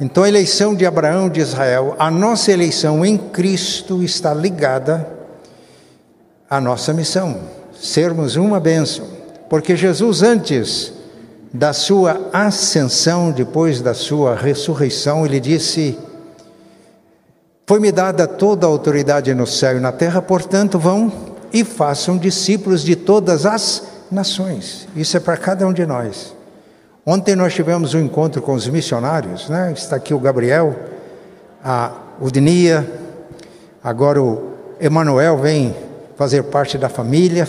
Então, 0.00 0.24
a 0.24 0.28
eleição 0.28 0.74
de 0.74 0.84
Abraão 0.84 1.28
de 1.28 1.38
Israel, 1.38 1.94
a 1.96 2.10
nossa 2.10 2.50
eleição 2.50 3.06
em 3.06 3.16
Cristo 3.16 4.02
está 4.02 4.34
ligada 4.34 5.13
a 6.56 6.60
nossa 6.60 6.92
missão, 6.92 7.40
sermos 7.76 8.36
uma 8.36 8.60
bênção, 8.60 9.04
porque 9.50 9.74
Jesus, 9.74 10.22
antes 10.22 10.92
da 11.52 11.72
sua 11.72 12.30
ascensão, 12.32 13.32
depois 13.32 13.80
da 13.80 13.92
sua 13.92 14.36
ressurreição, 14.36 15.26
ele 15.26 15.40
disse: 15.40 15.98
Foi-me 17.66 17.90
dada 17.90 18.28
toda 18.28 18.66
a 18.66 18.70
autoridade 18.70 19.34
no 19.34 19.48
céu 19.48 19.78
e 19.78 19.80
na 19.80 19.90
terra, 19.90 20.22
portanto, 20.22 20.78
vão 20.78 21.12
e 21.52 21.64
façam 21.64 22.16
discípulos 22.16 22.84
de 22.84 22.94
todas 22.94 23.44
as 23.46 23.82
nações. 24.08 24.86
Isso 24.94 25.16
é 25.16 25.20
para 25.20 25.36
cada 25.36 25.66
um 25.66 25.72
de 25.72 25.84
nós. 25.84 26.34
Ontem 27.04 27.34
nós 27.34 27.52
tivemos 27.52 27.94
um 27.94 28.00
encontro 28.00 28.40
com 28.40 28.54
os 28.54 28.68
missionários, 28.68 29.48
né? 29.48 29.72
Está 29.72 29.96
aqui 29.96 30.14
o 30.14 30.20
Gabriel, 30.20 30.74
a 31.64 31.90
Udnia, 32.20 32.88
agora 33.82 34.22
o 34.22 34.52
Emanuel 34.80 35.36
vem 35.38 35.74
fazer 36.16 36.44
parte 36.44 36.78
da 36.78 36.88
família. 36.88 37.48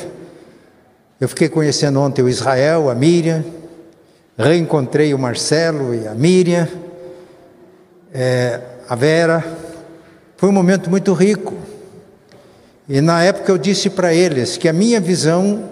Eu 1.19 1.29
fiquei 1.29 1.49
conhecendo 1.49 1.99
ontem 1.99 2.21
o 2.21 2.29
Israel, 2.29 2.89
a 2.89 2.95
Miriam, 2.95 3.43
reencontrei 4.37 5.13
o 5.13 5.19
Marcelo 5.19 5.93
e 5.93 6.07
a 6.07 6.13
Miriam, 6.13 6.67
é, 8.13 8.59
a 8.87 8.95
Vera. 8.95 9.43
Foi 10.37 10.49
um 10.49 10.53
momento 10.53 10.89
muito 10.89 11.13
rico. 11.13 11.53
E 12.87 13.01
na 13.01 13.23
época 13.23 13.51
eu 13.51 13.57
disse 13.57 13.89
para 13.89 14.13
eles 14.13 14.57
que 14.57 14.69
a 14.69 14.73
minha 14.73 14.99
visão 14.99 15.71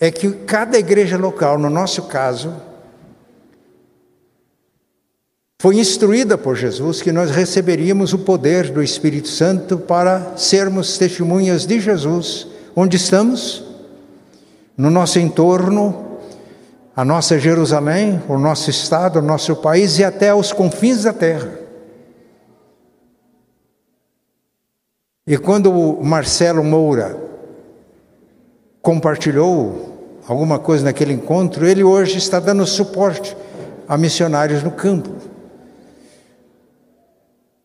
é 0.00 0.10
que 0.10 0.30
cada 0.30 0.78
igreja 0.78 1.16
local, 1.16 1.58
no 1.58 1.68
nosso 1.68 2.02
caso, 2.02 2.54
foi 5.62 5.78
instruída 5.78 6.36
por 6.36 6.56
Jesus 6.56 7.00
que 7.00 7.12
nós 7.12 7.30
receberíamos 7.30 8.12
o 8.12 8.18
poder 8.18 8.72
do 8.72 8.82
Espírito 8.82 9.28
Santo 9.28 9.78
para 9.78 10.36
sermos 10.36 10.98
testemunhas 10.98 11.64
de 11.64 11.78
Jesus 11.78 12.48
onde 12.74 12.96
estamos, 12.96 13.62
no 14.76 14.90
nosso 14.90 15.20
entorno, 15.20 16.18
a 16.96 17.04
nossa 17.04 17.38
Jerusalém, 17.38 18.20
o 18.28 18.36
nosso 18.38 18.70
estado, 18.70 19.20
o 19.20 19.22
nosso 19.22 19.54
país 19.54 20.00
e 20.00 20.04
até 20.04 20.30
aos 20.30 20.52
confins 20.52 21.04
da 21.04 21.12
terra. 21.12 21.52
E 25.24 25.38
quando 25.38 25.70
o 25.70 26.04
Marcelo 26.04 26.64
Moura 26.64 27.16
compartilhou 28.82 30.18
alguma 30.26 30.58
coisa 30.58 30.82
naquele 30.82 31.12
encontro, 31.12 31.64
ele 31.64 31.84
hoje 31.84 32.18
está 32.18 32.40
dando 32.40 32.66
suporte 32.66 33.36
a 33.86 33.96
missionários 33.96 34.64
no 34.64 34.72
campo. 34.72 35.30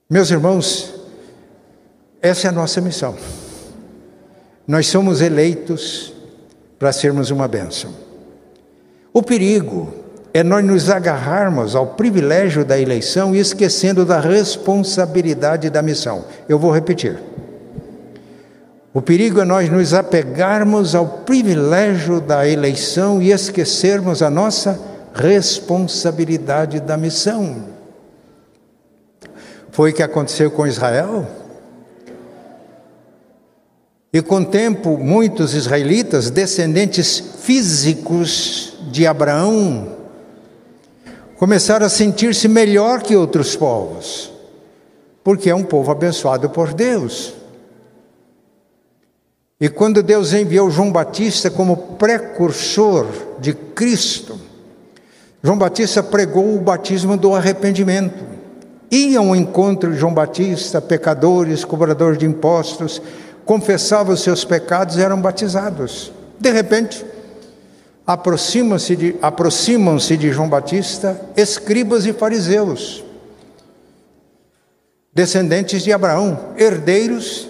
Meus 0.10 0.32
irmãos, 0.32 0.94
essa 2.22 2.48
é 2.48 2.50
a 2.50 2.54
nossa 2.54 2.80
missão. 2.80 3.14
Nós 4.66 4.88
somos 4.88 5.20
eleitos 5.20 6.14
para 6.80 6.94
sermos 6.94 7.30
uma 7.30 7.46
bênção. 7.46 7.92
O 9.12 9.22
perigo 9.22 9.94
é 10.34 10.44
nós 10.44 10.64
nos 10.64 10.90
agarrarmos 10.90 11.76
ao 11.76 11.88
privilégio 11.88 12.64
da 12.64 12.80
eleição 12.80 13.36
e 13.36 13.40
esquecendo 13.40 14.06
da 14.06 14.22
responsabilidade 14.22 15.70
da 15.70 15.82
missão. 15.82 16.24
Eu 16.48 16.58
vou 16.58 16.72
repetir. 16.72 17.20
O 18.94 19.02
perigo 19.02 19.42
é 19.42 19.46
nós 19.46 19.70
nos 19.70 19.94
apegarmos 19.94 20.96
ao 20.96 21.06
privilégio 21.06 22.22
da 22.22 22.48
eleição 22.48 23.22
e 23.22 23.34
esquecermos 23.34 24.22
a 24.22 24.30
nossa 24.30 24.80
responsabilidade 25.14 26.80
da 26.80 26.96
missão. 26.96 27.77
Foi 29.78 29.92
o 29.92 29.94
que 29.94 30.02
aconteceu 30.02 30.50
com 30.50 30.66
Israel. 30.66 31.28
E 34.12 34.24
com 34.24 34.38
o 34.38 34.46
tempo, 34.46 34.98
muitos 34.98 35.54
israelitas, 35.54 36.32
descendentes 36.32 37.20
físicos 37.20 38.74
de 38.90 39.06
Abraão, 39.06 39.96
começaram 41.38 41.86
a 41.86 41.90
sentir-se 41.90 42.48
melhor 42.48 43.04
que 43.04 43.16
outros 43.16 43.56
povos, 43.56 44.32
porque 45.24 45.48
é 45.48 45.54
um 45.54 45.64
povo 45.64 45.92
abençoado 45.92 46.50
por 46.50 46.74
Deus. 46.74 47.36
E 49.62 49.70
quando 49.70 50.02
Deus 50.02 50.34
enviou 50.34 50.72
João 50.72 50.92
Batista 50.92 51.52
como 51.52 51.78
precursor 52.00 53.06
de 53.40 53.54
Cristo, 53.54 54.40
João 55.44 55.56
Batista 55.56 56.02
pregou 56.02 56.56
o 56.56 56.62
batismo 56.62 57.16
do 57.16 57.36
arrependimento. 57.36 58.37
Iam 58.90 59.30
ao 59.30 59.36
encontro 59.36 59.92
de 59.92 59.98
João 59.98 60.14
Batista, 60.14 60.82
pecadores, 60.82 61.66
cobradores 61.66 62.18
de 62.18 62.26
impostos, 62.26 63.02
confessavam 63.46 64.14
os 64.14 64.22
seus 64.22 64.46
pecados 64.46 64.98
e 64.98 65.02
eram 65.02 65.20
batizados. 65.20 66.12
De 66.40 66.52
repente, 66.52 67.06
aproximam-se 68.06 68.96
de, 68.96 69.16
aproximam 69.22 69.98
de 69.98 70.32
João 70.32 70.48
Batista 70.48 71.20
escribas 71.36 72.06
e 72.06 72.14
fariseus, 72.14 73.04
descendentes 75.14 75.84
de 75.84 75.92
Abraão, 75.92 76.54
herdeiros 76.58 77.50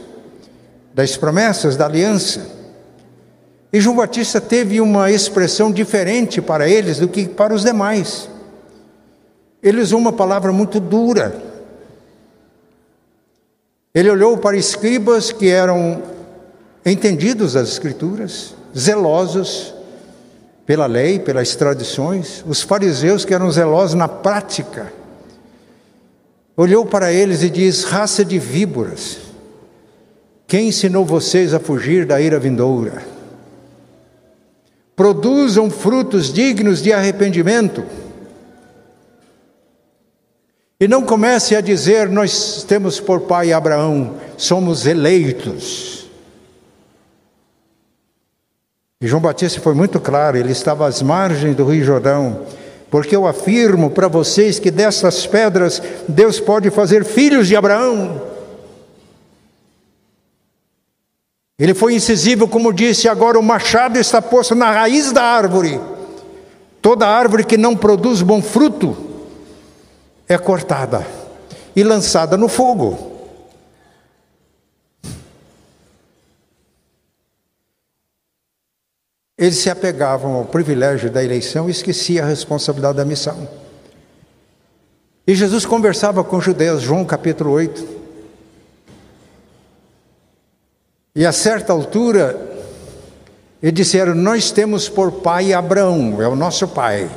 das 0.93 1.15
promessas 1.15 1.75
da 1.77 1.85
aliança. 1.85 2.47
E 3.71 3.79
João 3.79 3.97
Batista 3.97 4.41
teve 4.41 4.81
uma 4.81 5.11
expressão 5.11 5.71
diferente 5.71 6.41
para 6.41 6.67
eles 6.67 6.97
do 6.97 7.07
que 7.07 7.27
para 7.27 7.53
os 7.53 7.63
demais. 7.63 8.27
Ele 9.67 9.81
usou 9.81 9.99
uma 9.99 10.13
palavra 10.13 10.53
muito 10.53 10.79
dura. 10.79 11.35
Ele 13.93 14.09
olhou 14.09 14.37
para 14.37 14.55
escribas 14.55 15.33
que 15.33 15.49
eram 15.49 16.01
entendidos 16.85 17.51
das 17.51 17.67
Escrituras, 17.67 18.55
zelosos 18.77 19.73
pela 20.65 20.85
lei, 20.85 21.19
pelas 21.19 21.53
tradições, 21.57 22.45
os 22.47 22.61
fariseus 22.61 23.25
que 23.25 23.33
eram 23.33 23.51
zelosos 23.51 23.93
na 23.93 24.07
prática. 24.07 24.93
Olhou 26.55 26.85
para 26.85 27.11
eles 27.11 27.43
e 27.43 27.49
diz: 27.49 27.83
raça 27.83 28.23
de 28.23 28.39
víboras. 28.39 29.17
Quem 30.47 30.69
ensinou 30.69 31.03
vocês 31.03 31.53
a 31.53 31.59
fugir 31.59 32.05
da 32.05 32.21
ira 32.21 32.39
vindoura? 32.39 33.03
Produzam 34.95 35.69
frutos 35.69 36.31
dignos 36.31 36.81
de 36.81 36.93
arrependimento. 36.93 38.06
E 40.79 40.87
não 40.87 41.01
comece 41.01 41.55
a 41.55 41.61
dizer, 41.61 42.07
nós 42.07 42.63
temos 42.63 42.99
por 42.99 43.21
pai 43.21 43.51
Abraão, 43.51 44.15
somos 44.37 44.85
eleitos. 44.85 46.07
E 49.01 49.07
João 49.07 49.21
Batista 49.21 49.59
foi 49.59 49.73
muito 49.73 49.99
claro, 49.99 50.37
ele 50.37 50.51
estava 50.51 50.87
às 50.87 51.01
margens 51.01 51.55
do 51.55 51.65
Rio 51.65 51.83
Jordão, 51.83 52.45
porque 52.91 53.15
eu 53.15 53.25
afirmo 53.25 53.89
para 53.89 54.07
vocês 54.07 54.59
que 54.59 54.69
dessas 54.69 55.25
pedras 55.25 55.81
Deus 56.07 56.39
pode 56.39 56.69
fazer 56.69 57.03
filhos 57.03 57.47
de 57.47 57.55
Abraão. 57.55 58.21
Ele 61.57 61.73
foi 61.73 61.95
incisivo, 61.95 62.47
como 62.47 62.71
disse, 62.71 63.09
agora 63.09 63.39
o 63.39 63.43
machado 63.43 63.97
está 63.97 64.21
posto 64.21 64.53
na 64.53 64.69
raiz 64.69 65.11
da 65.11 65.23
árvore. 65.23 65.81
Toda 66.83 67.07
árvore 67.07 67.43
que 67.43 67.57
não 67.57 67.75
produz 67.75 68.21
bom 68.21 68.43
fruto 68.43 69.06
é 70.27 70.37
cortada 70.37 71.05
e 71.75 71.83
lançada 71.83 72.35
no 72.35 72.47
fogo. 72.47 73.15
Eles 79.37 79.57
se 79.57 79.69
apegavam 79.69 80.33
ao 80.33 80.45
privilégio 80.45 81.11
da 81.11 81.23
eleição 81.23 81.67
e 81.67 81.71
esqueciam 81.71 82.25
a 82.25 82.27
responsabilidade 82.27 82.97
da 82.97 83.05
missão. 83.05 83.47
E 85.27 85.35
Jesus 85.35 85.65
conversava 85.65 86.23
com 86.23 86.37
os 86.37 86.43
judeus, 86.43 86.81
João 86.81 87.05
capítulo 87.05 87.51
8. 87.51 87.97
E 91.15 91.25
a 91.25 91.31
certa 91.31 91.71
altura, 91.71 92.39
eles 93.61 93.75
disseram: 93.75 94.15
Nós 94.15 94.49
temos 94.49 94.89
por 94.89 95.11
pai 95.11 95.53
Abraão, 95.53 96.19
é 96.21 96.27
o 96.27 96.35
nosso 96.35 96.67
pai. 96.67 97.07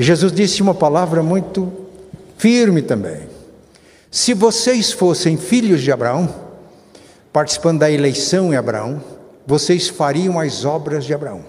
E 0.00 0.02
Jesus 0.02 0.32
disse 0.32 0.62
uma 0.62 0.74
palavra 0.74 1.22
muito 1.22 1.70
firme 2.38 2.80
também. 2.80 3.28
Se 4.10 4.32
vocês 4.32 4.90
fossem 4.90 5.36
filhos 5.36 5.82
de 5.82 5.92
Abraão, 5.92 6.34
participando 7.30 7.80
da 7.80 7.90
eleição 7.90 8.50
em 8.50 8.56
Abraão, 8.56 9.04
vocês 9.46 9.88
fariam 9.88 10.40
as 10.40 10.64
obras 10.64 11.04
de 11.04 11.12
Abraão. 11.12 11.44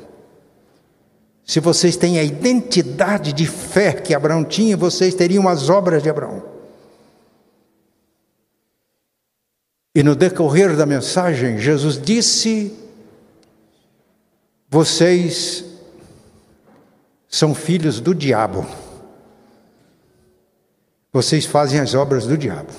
Se 1.46 1.62
vocês 1.62 1.96
têm 1.96 2.20
a 2.20 2.24
identidade 2.26 3.32
de 3.32 3.46
fé 3.46 3.94
que 3.94 4.14
Abraão 4.14 4.44
tinha, 4.44 4.76
vocês 4.76 5.16
teriam 5.16 5.48
as 5.48 5.70
obras 5.70 6.04
de 6.04 6.10
Abraão. 6.10 6.44
E 9.96 10.04
no 10.04 10.14
decorrer 10.14 10.76
da 10.76 10.86
mensagem, 10.86 11.58
Jesus 11.58 11.98
disse: 11.98 12.78
Vocês 14.70 15.71
são 17.32 17.56
filhos 17.56 18.02
do 18.02 18.14
diabo. 18.14 18.68
Vocês 21.14 21.46
fazem 21.46 21.80
as 21.80 21.94
obras 21.94 22.28
do 22.28 22.38
diabo. 22.38 22.70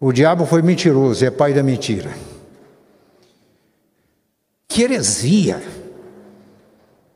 O 0.00 0.10
diabo 0.10 0.46
foi 0.46 0.62
mentiroso, 0.62 1.24
é 1.24 1.30
pai 1.30 1.52
da 1.52 1.62
mentira. 1.62 2.10
Que 4.66 4.82
heresia! 4.82 5.62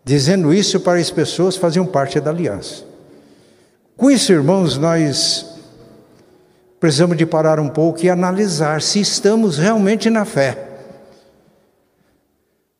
Dizendo 0.04 0.52
isso 0.52 0.80
para 0.80 0.98
as 0.98 1.10
pessoas 1.10 1.56
faziam 1.56 1.86
parte 1.86 2.20
da 2.20 2.30
aliança. 2.30 2.84
Com 3.96 4.10
isso, 4.10 4.32
irmãos, 4.32 4.76
nós 4.76 5.46
precisamos 6.78 7.16
de 7.16 7.26
parar 7.26 7.60
um 7.60 7.68
pouco 7.68 8.04
e 8.04 8.10
analisar 8.10 8.80
se 8.80 9.00
estamos 9.00 9.58
realmente 9.58 10.08
na 10.08 10.24
fé. 10.24 10.69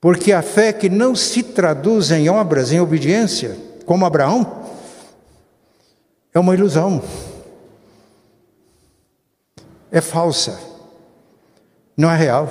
Porque 0.01 0.33
a 0.33 0.41
fé 0.41 0.73
que 0.73 0.89
não 0.89 1.15
se 1.15 1.43
traduz 1.43 2.11
em 2.11 2.31
obras, 2.31 2.73
em 2.73 2.81
obediência, 2.81 3.57
como 3.85 4.07
Abraão, 4.07 4.65
é 6.33 6.39
uma 6.39 6.55
ilusão. 6.55 7.03
É 9.91 10.01
falsa. 10.01 10.59
Não 11.97 12.11
é 12.11 12.17
real. 12.17 12.49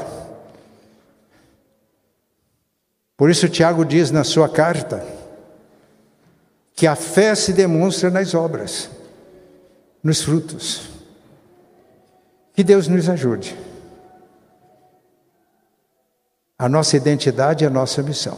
Por 3.18 3.30
isso, 3.30 3.50
Tiago 3.50 3.84
diz 3.84 4.12
na 4.12 4.24
sua 4.24 4.48
carta 4.48 5.06
que 6.76 6.86
a 6.86 6.96
fé 6.96 7.34
se 7.36 7.52
demonstra 7.52 8.10
nas 8.10 8.34
obras, 8.34 8.90
nos 10.04 10.22
frutos. 10.22 10.90
Que 12.54 12.64
Deus 12.64 12.88
nos 12.88 13.10
ajude. 13.10 13.58
A 16.60 16.68
nossa 16.68 16.98
identidade 16.98 17.64
é 17.64 17.68
a 17.68 17.70
nossa 17.70 18.04
missão. 18.04 18.38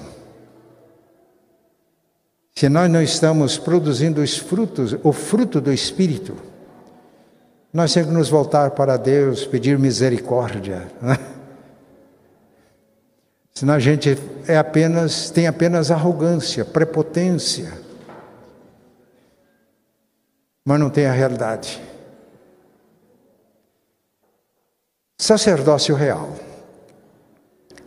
Se 2.56 2.70
nós 2.70 2.92
não 2.92 3.02
estamos 3.02 3.58
produzindo 3.58 4.22
os 4.22 4.38
frutos, 4.38 4.96
o 5.04 5.12
fruto 5.12 5.60
do 5.60 5.74
Espírito, 5.74 6.38
nós 7.74 7.92
temos 7.92 8.10
que 8.10 8.16
nos 8.16 8.30
voltar 8.30 8.72
para 8.72 8.96
Deus, 8.96 9.44
pedir 9.48 9.80
misericórdia. 9.80 10.88
Né? 11.02 11.18
Senão 13.56 13.74
a 13.74 13.80
gente 13.80 14.16
é 14.48 14.56
apenas, 14.56 15.32
tem 15.32 15.48
apenas 15.48 15.90
arrogância, 15.90 16.64
prepotência, 16.64 17.74
mas 20.64 20.80
não 20.80 20.92
tem 20.92 21.08
a 21.08 21.12
realidade. 21.12 21.82
Sacerdócio 25.18 25.96
real. 25.96 26.36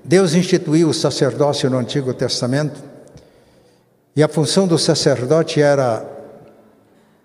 Deus 0.04 0.34
instituiu 0.34 0.88
o 0.90 0.94
sacerdócio 0.94 1.70
no 1.70 1.78
Antigo 1.78 2.12
Testamento 2.12 2.82
e 4.14 4.22
a 4.22 4.28
função 4.28 4.66
do 4.66 4.78
sacerdote 4.78 5.60
era 5.60 6.06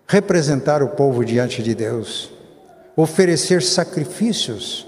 representar 0.07 0.81
o 0.81 0.89
povo 0.89 1.23
diante 1.23 1.61
de 1.61 1.75
Deus, 1.75 2.31
oferecer 2.95 3.61
sacrifícios 3.61 4.87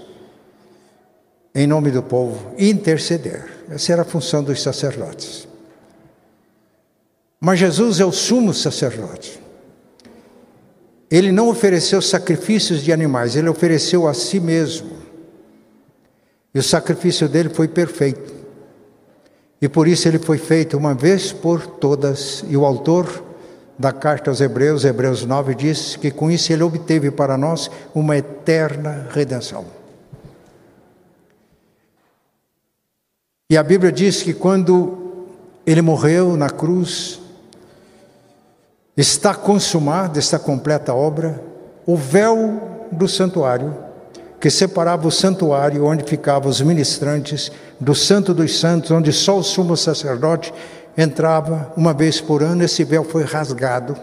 em 1.54 1.66
nome 1.66 1.90
do 1.90 2.02
povo 2.02 2.54
interceder. 2.58 3.44
Essa 3.68 3.92
era 3.92 4.02
a 4.02 4.06
função 4.06 4.42
dos 4.42 4.62
sacerdotes. 4.62 5.46
Mas 7.38 7.58
Jesus 7.58 8.00
é 8.00 8.04
o 8.04 8.12
sumo 8.12 8.54
sacerdote. 8.54 9.40
Ele 11.10 11.30
não 11.30 11.48
ofereceu 11.48 12.00
sacrifícios 12.00 12.82
de 12.82 12.92
animais, 12.92 13.36
ele 13.36 13.48
ofereceu 13.48 14.08
a 14.08 14.14
si 14.14 14.40
mesmo. 14.40 14.91
E 16.54 16.58
o 16.58 16.62
sacrifício 16.62 17.28
dele 17.28 17.48
foi 17.48 17.66
perfeito. 17.68 18.32
E 19.60 19.68
por 19.68 19.86
isso 19.86 20.08
ele 20.08 20.18
foi 20.18 20.38
feito 20.38 20.76
uma 20.76 20.94
vez 20.94 21.32
por 21.32 21.66
todas. 21.66 22.44
E 22.48 22.56
o 22.56 22.66
autor 22.66 23.24
da 23.78 23.92
carta 23.92 24.30
aos 24.30 24.40
Hebreus, 24.40 24.84
Hebreus 24.84 25.24
9, 25.24 25.54
diz 25.54 25.96
que 25.96 26.10
com 26.10 26.30
isso 26.30 26.52
ele 26.52 26.62
obteve 26.62 27.10
para 27.10 27.38
nós 27.38 27.70
uma 27.94 28.16
eterna 28.16 29.08
redenção. 29.10 29.64
E 33.50 33.56
a 33.56 33.62
Bíblia 33.62 33.92
diz 33.92 34.22
que 34.22 34.32
quando 34.32 35.26
ele 35.66 35.82
morreu 35.82 36.36
na 36.36 36.50
cruz, 36.50 37.20
está 38.96 39.34
consumada, 39.34 40.18
está 40.18 40.38
completa 40.38 40.94
obra, 40.94 41.42
o 41.86 41.96
véu 41.96 42.88
do 42.90 43.08
santuário, 43.08 43.76
que 44.42 44.50
separava 44.50 45.06
o 45.06 45.10
santuário 45.12 45.84
onde 45.84 46.02
ficavam 46.02 46.50
os 46.50 46.60
ministrantes, 46.60 47.52
do 47.78 47.94
Santo 47.94 48.34
dos 48.34 48.58
Santos, 48.58 48.90
onde 48.90 49.12
só 49.12 49.38
o 49.38 49.42
sumo 49.44 49.76
sacerdote 49.76 50.52
entrava 50.98 51.72
uma 51.76 51.94
vez 51.94 52.20
por 52.20 52.42
ano, 52.42 52.64
esse 52.64 52.82
véu 52.82 53.04
foi 53.04 53.22
rasgado. 53.22 53.96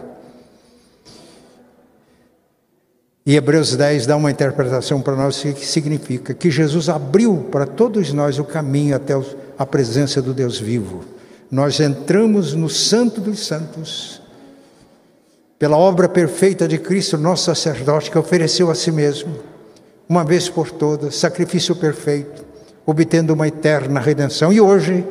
E 3.26 3.36
Hebreus 3.36 3.76
10 3.76 4.06
dá 4.06 4.16
uma 4.16 4.30
interpretação 4.30 5.02
para 5.02 5.14
nós 5.14 5.42
que 5.42 5.66
significa 5.66 6.32
que 6.32 6.50
Jesus 6.50 6.88
abriu 6.88 7.48
para 7.52 7.66
todos 7.66 8.10
nós 8.10 8.38
o 8.38 8.44
caminho 8.44 8.96
até 8.96 9.12
a 9.58 9.66
presença 9.66 10.22
do 10.22 10.32
Deus 10.32 10.58
vivo. 10.58 11.04
Nós 11.50 11.78
entramos 11.80 12.54
no 12.54 12.70
Santo 12.70 13.20
dos 13.20 13.46
Santos 13.46 14.22
pela 15.58 15.76
obra 15.76 16.08
perfeita 16.08 16.66
de 16.66 16.78
Cristo, 16.78 17.18
nosso 17.18 17.44
sacerdote, 17.44 18.10
que 18.10 18.16
ofereceu 18.16 18.70
a 18.70 18.74
si 18.74 18.90
mesmo, 18.90 19.50
uma 20.10 20.24
vez 20.24 20.48
por 20.48 20.72
todas, 20.72 21.14
sacrifício 21.14 21.76
perfeito, 21.76 22.44
obtendo 22.84 23.32
uma 23.32 23.46
eterna 23.46 24.00
redenção. 24.00 24.52
E 24.52 24.60
hoje 24.60 25.06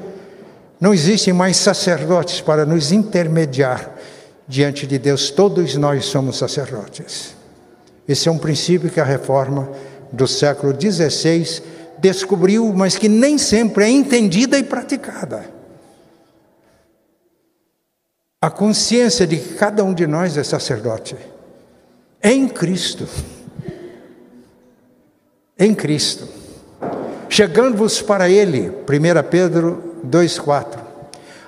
não 0.78 0.94
existem 0.94 1.34
mais 1.34 1.56
sacerdotes 1.56 2.42
para 2.42 2.66
nos 2.66 2.92
intermediar 2.92 3.96
diante 4.46 4.86
de 4.86 5.00
Deus, 5.00 5.32
todos 5.32 5.74
nós 5.76 6.04
somos 6.04 6.38
sacerdotes. 6.38 7.34
Esse 8.06 8.28
é 8.28 8.32
um 8.32 8.38
princípio 8.38 8.90
que 8.90 9.00
a 9.00 9.06
reforma 9.06 9.70
do 10.12 10.28
século 10.28 10.76
XVI 10.78 11.64
descobriu, 11.98 12.74
mas 12.74 12.98
que 12.98 13.08
nem 13.08 13.38
sempre 13.38 13.86
é 13.86 13.90
entendida 13.90 14.60
e 14.60 14.64
praticada. 14.64 15.46
A 18.42 18.50
consciência 18.50 19.26
de 19.26 19.38
que 19.38 19.54
cada 19.54 19.82
um 19.82 19.94
de 19.94 20.06
nós 20.06 20.36
é 20.36 20.44
sacerdote 20.44 21.16
em 22.22 22.50
Cristo. 22.50 23.08
Em 25.60 25.76
Cristo. 25.76 26.28
Chegando-vos 27.28 28.02
para 28.02 28.30
Ele, 28.30 28.70
1 28.70 29.30
Pedro 29.30 29.84
2,4. 30.08 30.80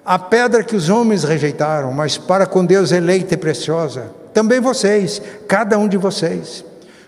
A 0.04 0.20
pedra 0.20 0.64
que 0.64 0.76
os 0.76 0.90
homens 0.90 1.24
rejeitaram, 1.24 1.94
mas 1.94 2.18
para 2.18 2.46
com 2.46 2.66
Deus 2.66 2.92
eleita 2.92 3.34
e 3.34 3.38
preciosa 3.38 4.22
também 4.34 4.60
vocês, 4.60 5.22
cada 5.48 5.78
um 5.78 5.88
de 5.88 5.98
vocês, 5.98 6.64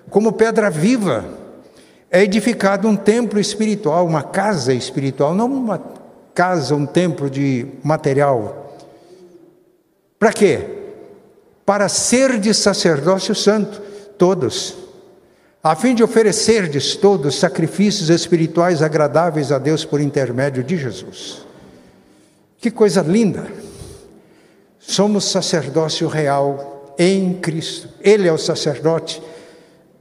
como 0.09 0.33
pedra 0.33 0.69
viva, 0.69 1.25
é 2.11 2.23
edificado 2.23 2.87
um 2.87 2.95
templo 2.95 3.39
espiritual, 3.39 4.05
uma 4.05 4.21
casa 4.21 4.73
espiritual, 4.73 5.33
não 5.33 5.47
uma 5.47 5.81
casa, 6.33 6.75
um 6.75 6.85
templo 6.85 7.29
de 7.29 7.65
material. 7.83 8.77
Para 10.19 10.33
quê? 10.33 10.59
Para 11.65 11.87
ser 11.87 12.39
de 12.39 12.53
sacerdócio 12.53 13.33
santo, 13.33 13.81
todos, 14.17 14.75
a 15.63 15.77
fim 15.77 15.95
de 15.95 16.03
oferecerdes 16.03 16.97
todos 16.97 17.39
sacrifícios 17.39 18.09
espirituais 18.09 18.81
agradáveis 18.81 19.49
a 19.49 19.57
Deus 19.57 19.85
por 19.85 20.01
intermédio 20.01 20.61
de 20.61 20.75
Jesus. 20.75 21.45
Que 22.59 22.69
coisa 22.69 23.01
linda! 23.01 23.47
Somos 24.77 25.23
sacerdócio 25.23 26.09
real 26.09 26.93
em 26.99 27.35
Cristo. 27.35 27.87
Ele 28.01 28.27
é 28.27 28.33
o 28.33 28.37
sacerdote. 28.37 29.23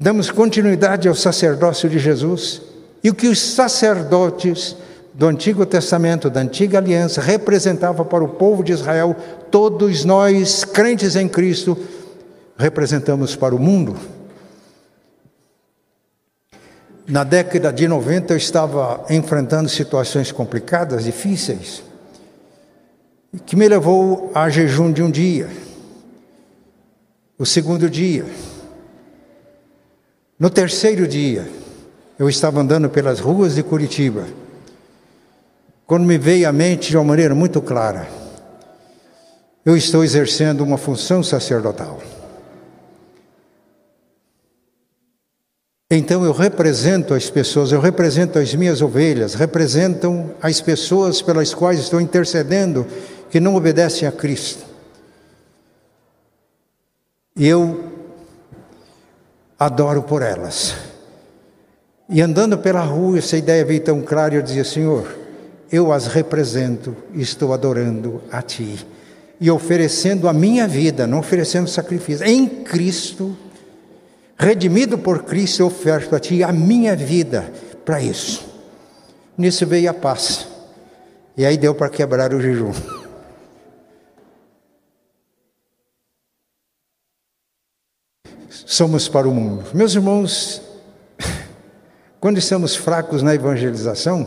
Damos 0.01 0.33
continuidade 0.33 1.07
ao 1.07 1.15
sacerdócio 1.15 1.89
de 1.89 2.01
Jesus. 2.01 2.61
E 3.05 3.09
o 3.09 3.15
que 3.15 3.29
os 3.29 3.41
sacerdotes 3.41 4.75
do 5.15 5.29
Antigo 5.29 5.65
Testamento, 5.65 6.29
da 6.29 6.41
Antiga 6.41 6.79
Aliança, 6.79 7.21
representavam 7.21 8.05
para 8.05 8.25
o 8.25 8.29
povo 8.29 8.65
de 8.65 8.73
Israel, 8.73 9.15
todos 9.49 10.05
nós, 10.05 10.65
crentes 10.65 11.15
em 11.15 11.29
Cristo, 11.29 11.79
representamos 12.57 13.37
para 13.37 13.55
o 13.55 13.61
mundo. 13.61 13.97
Na 17.07 17.25
década 17.25 17.73
de 17.73 17.89
90 17.89 18.33
eu 18.33 18.37
estava 18.37 19.05
enfrentando 19.11 19.69
situações 19.69 20.31
complicadas, 20.31 21.05
difíceis, 21.05 21.83
que 23.45 23.57
me 23.57 23.67
levou 23.67 24.31
a 24.35 24.49
jejum 24.49 24.93
de 24.93 25.03
um 25.03 25.11
dia. 25.11 25.49
O 27.39 27.45
segundo 27.45 27.91
dia. 27.91 28.25
No 30.39 30.49
terceiro 30.49 31.09
dia, 31.09 31.49
eu 32.19 32.29
estava 32.29 32.61
andando 32.61 32.89
pelas 32.89 33.19
ruas 33.19 33.55
de 33.57 33.63
Curitiba, 33.63 34.27
quando 35.87 36.05
me 36.05 36.19
veio 36.19 36.49
à 36.49 36.53
mente 36.53 36.91
de 36.91 36.97
uma 36.97 37.05
maneira 37.05 37.35
muito 37.35 37.61
clara: 37.61 38.09
eu 39.65 39.77
estou 39.77 40.05
exercendo 40.05 40.63
uma 40.63 40.79
função 40.79 41.23
sacerdotal. 41.23 42.01
Então 45.95 46.25
eu 46.25 46.33
represento 46.33 47.13
as 47.13 47.29
pessoas, 47.29 47.71
eu 47.71 47.79
represento 47.79 48.39
as 48.39 48.55
minhas 48.55 48.81
ovelhas, 48.81 49.35
representam 49.35 50.31
as 50.41 50.59
pessoas 50.59 51.21
pelas 51.21 51.53
quais 51.53 51.81
estou 51.81 52.01
intercedendo 52.01 52.87
que 53.31 53.39
não 53.39 53.55
obedecem 53.55 54.09
a 54.09 54.11
Cristo. 54.11 54.65
E 57.37 57.47
eu 57.47 57.93
adoro 59.59 60.03
por 60.03 60.23
elas. 60.23 60.75
E 62.09 62.23
andando 62.23 62.57
pela 62.57 62.81
rua, 62.81 63.19
essa 63.19 63.37
ideia 63.37 63.63
veio 63.63 63.83
tão 63.83 64.01
clara, 64.01 64.35
eu 64.35 64.43
dizia: 64.43 64.65
Senhor, 64.65 65.15
eu 65.71 65.93
as 65.93 66.07
represento 66.07 66.97
estou 67.15 67.53
adorando 67.53 68.23
a 68.33 68.41
Ti. 68.41 68.79
E 69.39 69.51
oferecendo 69.51 70.27
a 70.27 70.33
minha 70.33 70.67
vida, 70.67 71.07
não 71.07 71.19
oferecendo 71.19 71.69
sacrifício, 71.69 72.27
em 72.27 72.49
Cristo, 72.49 73.37
redimido 74.43 74.99
por 74.99 75.23
Cristo, 75.23 75.63
eu 75.63 75.67
oferto 75.69 76.17
a 76.17 76.21
Ti 76.21 76.43
a 76.43 76.53
minha 76.53 76.97
vida 76.97 77.53
para 77.85 78.01
isso. 78.03 78.45
Nisso 79.39 79.65
veio 79.65 79.89
a 79.89 79.95
paz. 79.95 80.49
E 81.37 81.47
aí 81.47 81.57
deu 81.57 81.75
para 81.75 81.89
quebrar 81.89 82.35
o 82.35 82.41
jejum. 82.41 82.73
Somos 88.49 89.09
para 89.09 89.29
o 89.29 89.33
mundo. 89.33 89.65
Meus 89.73 89.95
irmãos, 89.95 90.61
quando 92.19 92.39
estamos 92.39 92.75
fracos 92.75 93.23
na 93.23 93.35
evangelização, 93.35 94.27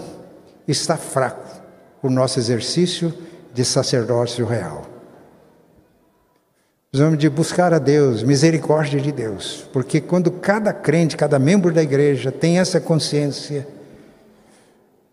está 0.65 0.95
fraco 0.95 1.61
o 2.01 2.09
nosso 2.09 2.39
exercício 2.39 3.13
de 3.53 3.65
sacerdócio 3.65 4.45
real. 4.45 4.94
Precisamos 6.95 7.19
de 7.19 7.27
buscar 7.27 7.73
a 7.73 7.77
Deus, 7.77 8.23
misericórdia 8.23 9.01
de 9.01 9.11
Deus, 9.11 9.67
porque 9.73 9.99
quando 9.99 10.31
cada 10.31 10.71
crente, 10.71 11.17
cada 11.17 11.37
membro 11.37 11.73
da 11.73 11.83
igreja 11.83 12.31
tem 12.31 12.57
essa 12.57 12.79
consciência, 12.79 13.67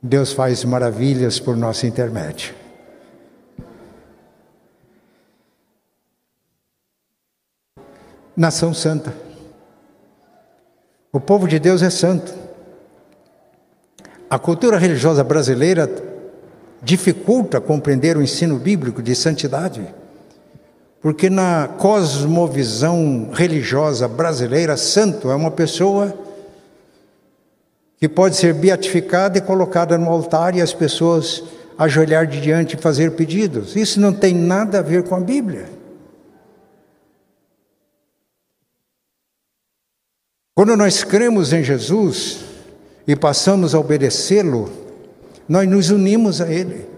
Deus 0.01 0.33
faz 0.33 0.64
maravilhas 0.64 1.40
por 1.40 1.57
nosso 1.57 1.85
intermédio. 1.85 2.55
Nação 8.37 8.73
santa. 8.73 9.12
O 11.12 11.18
povo 11.18 11.49
de 11.49 11.59
Deus 11.59 11.83
é 11.83 11.90
santo. 11.90 12.33
A 14.31 14.38
cultura 14.38 14.79
religiosa 14.79 15.25
brasileira 15.25 15.90
dificulta 16.81 17.61
compreender 17.61 18.16
o 18.16 18.23
ensino 18.23 18.57
bíblico 18.57 19.03
de 19.03 19.16
santidade. 19.16 20.02
Porque 21.03 21.29
na 21.29 21.67
cosmovisão 21.67 23.31
religiosa 23.33 24.07
brasileira, 24.07 24.77
santo 24.77 25.33
é 25.33 25.35
uma 25.35 25.51
pessoa 25.51 26.17
que 27.99 28.09
pode 28.09 28.37
ser 28.37 28.55
beatificada 28.55 29.37
e 29.37 29.41
colocada 29.41 29.99
no 29.99 30.09
altar 30.09 30.55
e 30.55 30.61
as 30.61 30.73
pessoas 30.73 31.43
ajoelhar 31.77 32.27
de 32.29 32.41
diante 32.41 32.77
e 32.77 32.81
fazer 32.81 33.12
pedidos. 33.12 33.75
Isso 33.75 34.01
não 34.01 34.12
tem 34.12 34.33
nada 34.33 34.79
a 34.79 34.83
ver 34.83 35.03
com 35.03 35.17
a 35.17 35.21
Bíblia. 35.21 35.69
Quando 40.55 40.77
nós 40.77 41.03
cremos 41.03 41.53
em 41.53 41.65
Jesus 41.65 42.45
e 43.09 43.17
passamos 43.17 43.75
a 43.75 43.81
obedecê-lo, 43.81 44.71
nós 45.49 45.69
nos 45.69 45.91
unimos 45.91 46.41
a 46.41 46.49
Ele. 46.49 46.92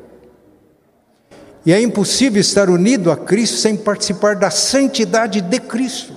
E 1.66 1.72
é 1.72 1.80
impossível 1.80 2.40
estar 2.40 2.68
unido 2.68 3.10
a 3.10 3.16
Cristo 3.16 3.56
sem 3.56 3.76
participar 3.76 4.36
da 4.36 4.50
santidade 4.50 5.40
de 5.40 5.60
Cristo. 5.60 6.12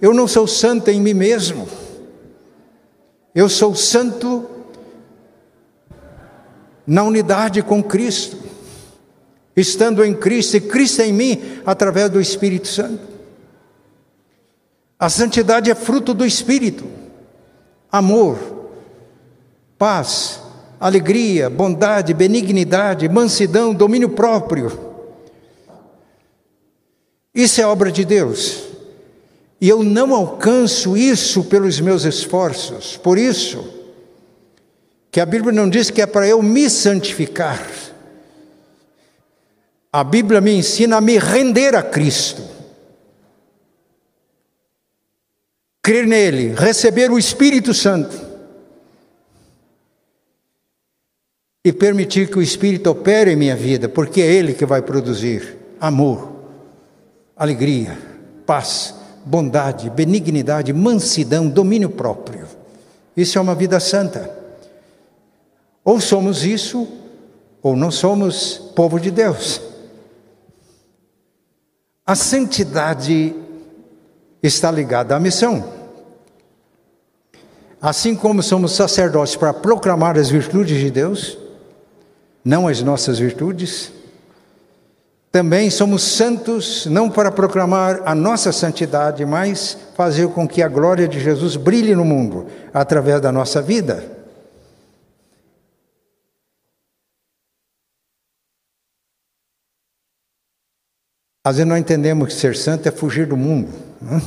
Eu 0.00 0.14
não 0.14 0.28
sou 0.28 0.46
santo 0.46 0.90
em 0.90 1.00
mim 1.00 1.14
mesmo. 1.14 1.68
Eu 3.34 3.48
sou 3.48 3.74
santo 3.74 4.48
na 6.86 7.02
unidade 7.02 7.62
com 7.62 7.82
Cristo, 7.82 8.36
estando 9.56 10.04
em 10.04 10.14
Cristo 10.14 10.56
e 10.56 10.60
Cristo 10.60 11.02
em 11.02 11.12
mim 11.12 11.60
através 11.66 12.10
do 12.10 12.20
Espírito 12.20 12.68
Santo. 12.68 13.02
A 14.98 15.08
santidade 15.08 15.70
é 15.70 15.74
fruto 15.74 16.14
do 16.14 16.24
Espírito, 16.24 16.84
amor, 17.90 18.38
paz, 19.76 20.40
alegria, 20.84 21.48
bondade, 21.48 22.12
benignidade, 22.12 23.08
mansidão, 23.08 23.72
domínio 23.72 24.10
próprio. 24.10 24.70
Isso 27.34 27.58
é 27.58 27.66
obra 27.66 27.90
de 27.90 28.04
Deus. 28.04 28.64
E 29.58 29.66
eu 29.66 29.82
não 29.82 30.14
alcanço 30.14 30.94
isso 30.94 31.44
pelos 31.44 31.80
meus 31.80 32.04
esforços. 32.04 32.98
Por 32.98 33.16
isso, 33.16 33.66
que 35.10 35.20
a 35.20 35.24
Bíblia 35.24 35.52
não 35.52 35.70
diz 35.70 35.88
que 35.88 36.02
é 36.02 36.06
para 36.06 36.28
eu 36.28 36.42
me 36.42 36.68
santificar. 36.68 37.66
A 39.90 40.04
Bíblia 40.04 40.42
me 40.42 40.52
ensina 40.52 40.98
a 40.98 41.00
me 41.00 41.16
render 41.16 41.74
a 41.74 41.82
Cristo. 41.82 42.42
Crer 45.80 46.06
nele, 46.06 46.52
receber 46.54 47.10
o 47.10 47.18
Espírito 47.18 47.72
Santo 47.72 48.23
e 51.64 51.72
permitir 51.72 52.28
que 52.28 52.38
o 52.38 52.42
Espírito 52.42 52.90
opere 52.90 53.32
em 53.32 53.36
minha 53.36 53.56
vida, 53.56 53.88
porque 53.88 54.20
é 54.20 54.30
Ele 54.30 54.52
que 54.52 54.66
vai 54.66 54.82
produzir 54.82 55.56
amor, 55.80 56.30
alegria, 57.34 57.98
paz, 58.44 58.94
bondade, 59.24 59.88
benignidade, 59.88 60.72
mansidão, 60.74 61.48
domínio 61.48 61.88
próprio. 61.88 62.46
Isso 63.16 63.38
é 63.38 63.40
uma 63.40 63.54
vida 63.54 63.80
santa. 63.80 64.30
Ou 65.82 66.00
somos 66.00 66.44
isso, 66.44 66.86
ou 67.62 67.74
não 67.74 67.90
somos 67.90 68.58
povo 68.74 69.00
de 69.00 69.10
Deus. 69.10 69.60
A 72.04 72.14
santidade 72.14 73.34
está 74.42 74.70
ligada 74.70 75.16
à 75.16 75.20
missão. 75.20 75.72
Assim 77.80 78.14
como 78.14 78.42
somos 78.42 78.72
sacerdotes 78.72 79.36
para 79.36 79.54
proclamar 79.54 80.18
as 80.18 80.28
virtudes 80.28 80.78
de 80.78 80.90
Deus, 80.90 81.38
não 82.44 82.68
as 82.68 82.82
nossas 82.82 83.18
virtudes. 83.18 83.90
Também 85.32 85.70
somos 85.70 86.02
santos 86.02 86.86
não 86.86 87.10
para 87.10 87.32
proclamar 87.32 88.02
a 88.04 88.14
nossa 88.14 88.52
santidade, 88.52 89.24
mas 89.24 89.76
fazer 89.96 90.28
com 90.28 90.46
que 90.46 90.62
a 90.62 90.68
glória 90.68 91.08
de 91.08 91.18
Jesus 91.18 91.56
brilhe 91.56 91.94
no 91.94 92.04
mundo 92.04 92.46
através 92.72 93.20
da 93.20 93.32
nossa 93.32 93.60
vida. 93.60 94.12
Às 101.42 101.56
vezes 101.56 101.68
nós 101.68 101.80
entendemos 101.80 102.28
que 102.28 102.34
ser 102.34 102.56
santo 102.56 102.88
é 102.88 102.92
fugir 102.92 103.26
do 103.26 103.36
mundo. 103.36 103.70
Né? 104.00 104.22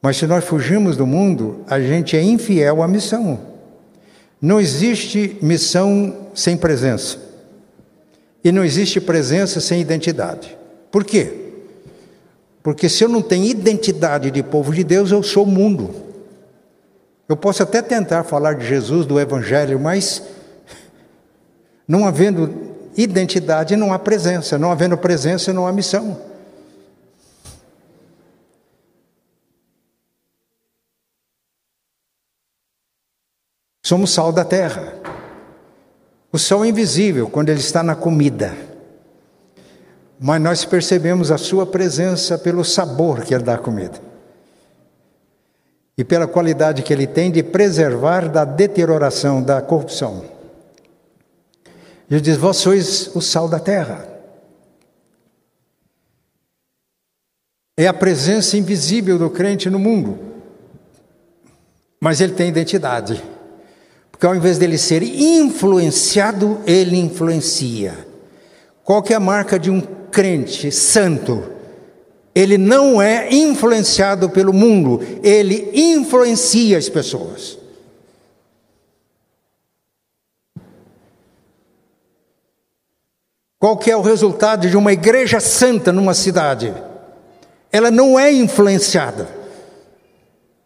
Mas 0.00 0.16
se 0.16 0.26
nós 0.26 0.44
fugirmos 0.44 0.96
do 0.96 1.06
mundo, 1.06 1.64
a 1.68 1.80
gente 1.80 2.16
é 2.16 2.22
infiel 2.22 2.82
à 2.82 2.88
missão. 2.88 3.57
Não 4.40 4.60
existe 4.60 5.36
missão 5.42 6.28
sem 6.34 6.56
presença. 6.56 7.18
E 8.44 8.52
não 8.52 8.64
existe 8.64 9.00
presença 9.00 9.60
sem 9.60 9.80
identidade. 9.80 10.56
Por 10.90 11.04
quê? 11.04 11.32
Porque 12.62 12.88
se 12.88 13.02
eu 13.02 13.08
não 13.08 13.20
tenho 13.22 13.44
identidade 13.44 14.30
de 14.30 14.42
povo 14.42 14.72
de 14.72 14.84
Deus, 14.84 15.10
eu 15.10 15.22
sou 15.22 15.44
mundo. 15.44 15.90
Eu 17.28 17.36
posso 17.36 17.62
até 17.62 17.82
tentar 17.82 18.24
falar 18.24 18.54
de 18.54 18.66
Jesus, 18.66 19.04
do 19.04 19.20
Evangelho, 19.20 19.78
mas 19.78 20.22
não 21.86 22.06
havendo 22.06 22.76
identidade, 22.96 23.76
não 23.76 23.92
há 23.92 23.98
presença. 23.98 24.58
Não 24.58 24.70
havendo 24.70 24.96
presença, 24.96 25.52
não 25.52 25.66
há 25.66 25.72
missão. 25.72 26.18
Somos 33.88 34.10
sal 34.10 34.30
da 34.30 34.44
terra. 34.44 34.92
O 36.30 36.38
sal 36.38 36.62
é 36.62 36.68
invisível 36.68 37.26
quando 37.30 37.48
ele 37.48 37.60
está 37.60 37.82
na 37.82 37.96
comida, 37.96 38.54
mas 40.20 40.42
nós 40.42 40.62
percebemos 40.62 41.30
a 41.30 41.38
sua 41.38 41.64
presença 41.64 42.36
pelo 42.36 42.62
sabor 42.66 43.22
que 43.22 43.34
ele 43.34 43.44
dá 43.44 43.54
à 43.54 43.58
comida 43.58 43.98
e 45.96 46.04
pela 46.04 46.26
qualidade 46.26 46.82
que 46.82 46.92
ele 46.92 47.06
tem 47.06 47.30
de 47.32 47.42
preservar 47.42 48.28
da 48.28 48.44
deterioração, 48.44 49.42
da 49.42 49.62
corrupção. 49.62 50.22
Ele 52.10 52.20
diz: 52.20 52.36
Vós 52.36 52.58
sois 52.58 53.16
o 53.16 53.22
sal 53.22 53.48
da 53.48 53.58
terra. 53.58 54.06
É 57.74 57.86
a 57.86 57.94
presença 57.94 58.54
invisível 58.58 59.18
do 59.18 59.30
crente 59.30 59.70
no 59.70 59.78
mundo, 59.78 60.18
mas 61.98 62.20
ele 62.20 62.34
tem 62.34 62.50
identidade. 62.50 63.37
Porque 64.18 64.26
ao 64.26 64.34
invés 64.34 64.58
dele 64.58 64.76
ser 64.76 65.00
influenciado, 65.04 66.60
ele 66.66 66.98
influencia. 66.98 68.04
Qual 68.82 69.00
que 69.00 69.12
é 69.12 69.16
a 69.16 69.20
marca 69.20 69.60
de 69.60 69.70
um 69.70 69.80
crente 69.80 70.72
santo? 70.72 71.44
Ele 72.34 72.58
não 72.58 73.00
é 73.00 73.32
influenciado 73.32 74.28
pelo 74.28 74.52
mundo, 74.52 75.00
ele 75.22 75.70
influencia 75.72 76.76
as 76.76 76.88
pessoas. 76.88 77.60
Qual 83.60 83.76
que 83.76 83.88
é 83.88 83.96
o 83.96 84.02
resultado 84.02 84.68
de 84.68 84.76
uma 84.76 84.92
igreja 84.92 85.38
santa 85.38 85.92
numa 85.92 86.12
cidade? 86.12 86.74
Ela 87.70 87.92
não 87.92 88.18
é 88.18 88.32
influenciada 88.32 89.28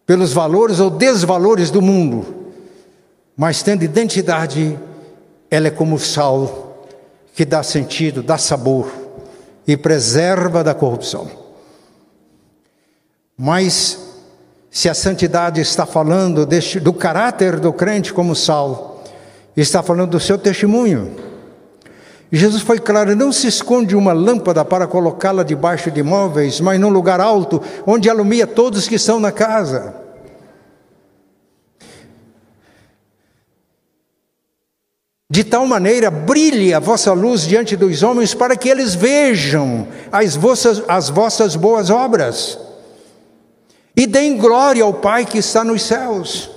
pelos 0.07 0.33
valores 0.33 0.81
ou 0.81 0.89
desvalores 0.89 1.71
do 1.71 1.83
mundo 1.83 2.41
mas 3.37 3.63
tendo 3.63 3.83
identidade, 3.83 4.79
ela 5.51 5.69
é 5.69 5.71
como 5.71 5.97
o 5.97 6.01
sal 6.01 6.87
que 7.35 7.45
dá 7.45 7.63
sentido, 7.63 8.23
dá 8.23 8.37
sabor 8.37 8.93
e 9.67 9.77
preserva 9.77 10.63
da 10.63 10.75
corrupção. 10.75 11.31
Mas 13.37 13.99
se 14.71 14.89
a 14.89 14.95
santidade 14.95 15.61
está 15.61 15.87
falando 15.87 16.45
deste, 16.45 16.79
do 16.79 16.93
caráter 16.93 17.59
do 17.59 17.73
crente 17.73 18.13
como 18.13 18.35
sal, 18.35 18.93
Está 19.57 19.83
falando 19.83 20.13
do 20.13 20.21
seu 20.21 20.39
testemunho. 20.39 21.15
Jesus 22.31 22.63
foi 22.63 22.79
claro: 22.79 23.15
não 23.15 23.31
se 23.31 23.47
esconde 23.47 23.95
uma 23.95 24.13
lâmpada 24.13 24.65
para 24.65 24.87
colocá-la 24.87 25.43
debaixo 25.43 25.91
de 25.91 26.03
móveis, 26.03 26.61
mas 26.61 26.81
num 26.81 26.89
lugar 26.89 27.21
alto, 27.21 27.61
onde 27.87 28.09
alumia 28.09 28.47
todos 28.47 28.89
que 28.89 28.95
estão 28.95 29.21
na 29.21 29.31
casa. 29.31 29.95
De 35.33 35.43
tal 35.43 35.67
maneira 35.67 36.11
brilhe 36.11 36.75
a 36.75 36.79
vossa 36.79 37.11
luz 37.15 37.41
diante 37.41 37.75
dos 37.75 38.03
homens, 38.03 38.35
para 38.35 38.55
que 38.55 38.69
eles 38.69 38.95
vejam 38.95 39.89
as 40.13 40.37
vossas, 40.37 40.83
as 40.87 41.09
vossas 41.09 41.57
boas 41.57 41.89
obras 41.89 42.59
e 43.97 44.07
deem 44.07 44.37
glória 44.37 44.85
ao 44.85 44.93
Pai 44.93 45.25
que 45.25 45.39
está 45.39 45.65
nos 45.65 45.85
céus. 45.85 46.51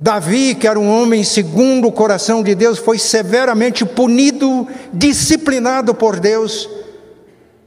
Davi, 0.00 0.56
que 0.56 0.66
era 0.66 0.76
um 0.80 0.90
homem 0.90 1.22
segundo 1.22 1.86
o 1.86 1.92
coração 1.92 2.42
de 2.42 2.56
Deus, 2.56 2.80
foi 2.80 2.98
severamente 2.98 3.84
punido, 3.84 4.66
disciplinado 4.92 5.94
por 5.94 6.18
Deus, 6.18 6.68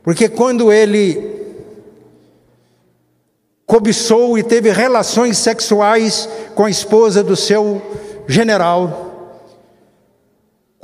porque 0.03 0.27
quando 0.27 0.69
ele 0.69 1.33
cobiçou 3.65 4.37
e 4.37 4.43
teve 4.43 4.69
relações 4.69 5.37
sexuais 5.37 6.27
com 6.53 6.65
a 6.65 6.69
esposa 6.69 7.23
do 7.23 7.37
seu 7.37 7.81
general, 8.27 9.04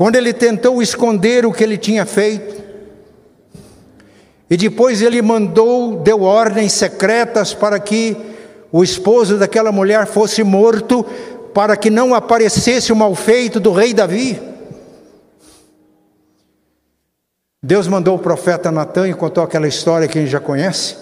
quando 0.01 0.15
ele 0.15 0.33
tentou 0.33 0.81
esconder 0.81 1.45
o 1.45 1.53
que 1.53 1.63
ele 1.63 1.77
tinha 1.77 2.07
feito, 2.07 2.59
e 4.49 4.57
depois 4.57 4.99
ele 4.99 5.21
mandou, 5.21 5.97
deu 5.97 6.23
ordens 6.23 6.71
secretas 6.71 7.53
para 7.53 7.79
que 7.79 8.17
o 8.71 8.83
esposo 8.83 9.37
daquela 9.37 9.71
mulher 9.71 10.07
fosse 10.07 10.43
morto, 10.43 11.03
para 11.53 11.77
que 11.77 11.91
não 11.91 12.15
aparecesse 12.15 12.91
o 12.91 12.95
malfeito 12.95 13.59
do 13.59 13.71
rei 13.71 13.93
Davi. 13.93 14.41
Deus 17.61 17.87
mandou 17.87 18.15
o 18.15 18.19
profeta 18.19 18.71
Natan 18.71 19.07
e 19.07 19.13
contou 19.13 19.43
aquela 19.43 19.67
história 19.67 20.07
que 20.07 20.17
a 20.17 20.21
gente 20.21 20.31
já 20.31 20.39
conhece. 20.39 20.95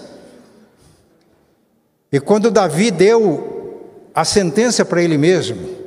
E 2.12 2.20
quando 2.20 2.50
Davi 2.50 2.90
deu 2.90 3.80
a 4.14 4.26
sentença 4.26 4.84
para 4.84 5.02
ele 5.02 5.16
mesmo, 5.16 5.79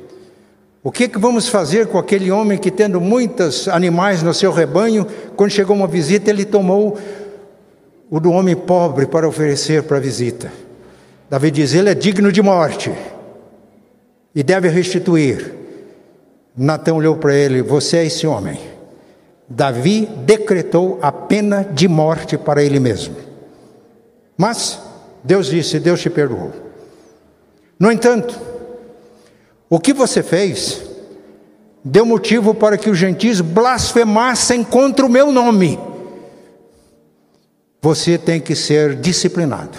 o 0.86 0.92
que, 0.92 1.08
que 1.08 1.18
vamos 1.18 1.48
fazer 1.48 1.86
com 1.86 1.96
aquele 1.96 2.30
homem 2.30 2.58
que, 2.58 2.70
tendo 2.70 3.00
muitos 3.00 3.66
animais 3.68 4.22
no 4.22 4.34
seu 4.34 4.52
rebanho, 4.52 5.06
quando 5.34 5.50
chegou 5.50 5.74
uma 5.74 5.86
visita, 5.86 6.28
ele 6.28 6.44
tomou 6.44 6.98
o 8.10 8.20
do 8.20 8.30
homem 8.30 8.54
pobre 8.54 9.06
para 9.06 9.26
oferecer 9.26 9.84
para 9.84 9.96
a 9.96 10.00
visita? 10.00 10.52
Davi 11.30 11.50
diz: 11.50 11.72
ele 11.72 11.88
é 11.88 11.94
digno 11.94 12.30
de 12.30 12.42
morte 12.42 12.92
e 14.34 14.42
deve 14.42 14.68
restituir. 14.68 15.54
Natão 16.54 16.98
olhou 16.98 17.16
para 17.16 17.34
ele: 17.34 17.62
Você 17.62 17.96
é 17.96 18.04
esse 18.04 18.26
homem. 18.26 18.60
Davi 19.48 20.06
decretou 20.26 20.98
a 21.00 21.10
pena 21.10 21.64
de 21.64 21.88
morte 21.88 22.36
para 22.36 22.62
ele 22.62 22.78
mesmo. 22.78 23.16
Mas 24.36 24.78
Deus 25.24 25.46
disse: 25.46 25.80
Deus 25.80 25.98
te 25.98 26.10
perdoou. 26.10 26.52
No 27.80 27.90
entanto, 27.90 28.38
o 29.68 29.80
que 29.80 29.92
você 29.92 30.22
fez 30.22 30.82
deu 31.84 32.06
motivo 32.06 32.54
para 32.54 32.78
que 32.78 32.88
os 32.88 32.96
gentios 32.96 33.40
blasfemassem 33.40 34.64
contra 34.64 35.04
o 35.04 35.08
meu 35.08 35.30
nome. 35.30 35.78
Você 37.82 38.16
tem 38.16 38.40
que 38.40 38.56
ser 38.56 38.96
disciplinado. 38.96 39.76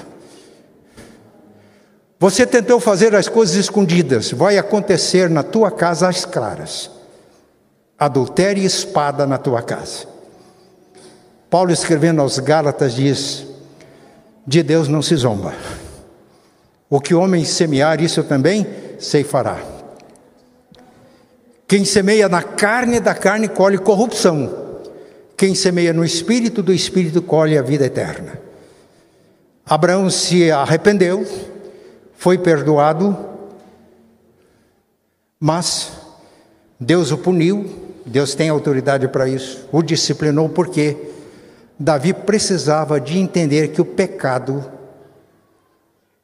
Você 2.19 2.45
tentou 2.45 2.79
fazer 2.79 3.15
as 3.15 3.27
coisas 3.27 3.55
escondidas, 3.55 4.31
vai 4.31 4.57
acontecer 4.57 5.29
na 5.29 5.43
tua 5.43 5.71
casa 5.71 6.07
às 6.07 6.23
claras. 6.25 6.91
Adultério 7.97 8.61
e 8.61 8.65
espada 8.65 9.25
na 9.25 9.38
tua 9.38 9.61
casa. 9.61 10.07
Paulo 11.49 11.71
escrevendo 11.71 12.21
aos 12.21 12.38
Gálatas 12.39 12.93
diz: 12.93 13.47
De 14.45 14.61
Deus 14.61 14.88
não 14.88 15.01
se 15.01 15.15
zomba. 15.15 15.53
O 16.89 16.99
que 16.99 17.15
homem 17.15 17.43
semear, 17.43 18.01
isso 18.01 18.23
também 18.23 18.67
ceifará. 18.99 19.74
Quem 21.68 21.84
semeia 21.84 22.30
na 22.30 22.43
carne 22.43 22.99
da 22.99 23.16
carne 23.16 23.47
colhe 23.47 23.78
corrupção. 23.78 24.66
Quem 25.36 25.55
semeia 25.55 25.91
no 25.91 26.05
espírito 26.05 26.61
do 26.61 26.74
espírito 26.74 27.22
colhe 27.22 27.57
a 27.57 27.61
vida 27.61 27.86
eterna. 27.86 28.39
Abraão 29.66 30.09
se 30.09 30.51
arrependeu, 30.51 31.26
foi 32.13 32.38
perdoado, 32.38 33.18
mas 35.39 35.91
Deus 36.80 37.11
o 37.11 37.18
puniu, 37.18 37.91
Deus 38.05 38.36
tem 38.36 38.49
autoridade 38.49 39.07
para 39.07 39.28
isso, 39.28 39.68
o 39.72 39.82
disciplinou 39.82 40.47
porque 40.47 40.95
Davi 41.80 42.13
precisava 42.13 43.01
de 43.01 43.18
entender 43.18 43.70
que 43.70 43.82
o 43.82 43.86
pecado 43.86 44.63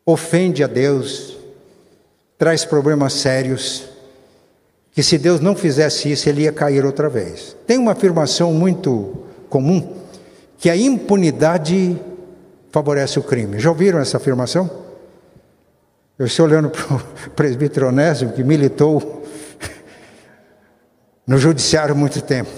ofende 0.06 0.64
a 0.64 0.68
Deus, 0.68 1.36
traz 2.38 2.64
problemas 2.64 3.14
sérios, 3.14 3.91
que 4.92 5.02
se 5.02 5.18
Deus 5.18 5.40
não 5.40 5.56
fizesse 5.56 6.12
isso, 6.12 6.28
ele 6.28 6.44
ia 6.44 6.52
cair 6.52 6.86
outra 6.86 7.10
vez. 7.10 7.56
Tem 7.66 7.78
uma 7.78 7.94
afirmação 7.94 8.54
muito 8.54 9.24
comum, 9.50 9.96
que 10.58 10.70
a 10.70 10.76
impunidade 10.76 11.98
favorece 12.72 13.18
o 13.18 13.24
crime. 13.24 13.60
Já 13.60 13.70
ouviram 13.70 14.00
essa 14.00 14.18
afirmação? 14.18 14.70
Eu 16.20 16.26
estou 16.26 16.46
olhando 16.46 16.70
para 16.70 16.96
o 16.96 17.02
presbítero 17.36 17.88
Onésimo, 17.88 18.34
que 18.34 18.44
militou 18.44 19.26
no 21.26 21.38
judiciário 21.38 21.94
há 21.94 21.98
muito 21.98 22.22
tempo. 22.22 22.52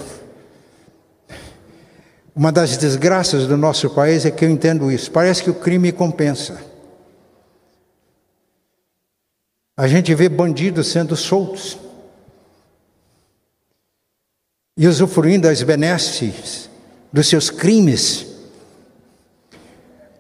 Uma 2.36 2.52
das 2.52 2.78
desgraças 2.78 3.46
do 3.46 3.56
nosso 3.56 3.92
país 3.92 4.26
é 4.26 4.32
que 4.32 4.44
eu 4.44 4.50
entendo 4.50 4.92
isso. 4.92 5.12
Parece 5.12 5.44
que 5.44 5.52
o 5.52 5.54
crime 5.54 5.92
compensa. 5.92 6.60
A 9.78 9.88
gente 9.88 10.14
vê 10.16 10.28
bandidos 10.28 10.88
sendo 10.88 11.16
soltos 11.16 11.78
e 14.76 14.88
usufruindo 14.88 15.48
das 15.48 15.62
benesses 15.62 16.70
dos 17.12 17.28
seus 17.28 17.50
crimes. 17.50 18.26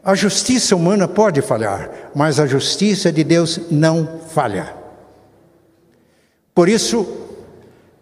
A 0.03 0.13
justiça 0.15 0.75
humana 0.75 1.07
pode 1.07 1.41
falhar, 1.41 2.11
mas 2.13 2.39
a 2.39 2.45
justiça 2.45 3.11
de 3.11 3.23
Deus 3.23 3.59
não 3.71 4.19
falha. 4.29 4.73
Por 6.53 6.69
isso 6.69 7.07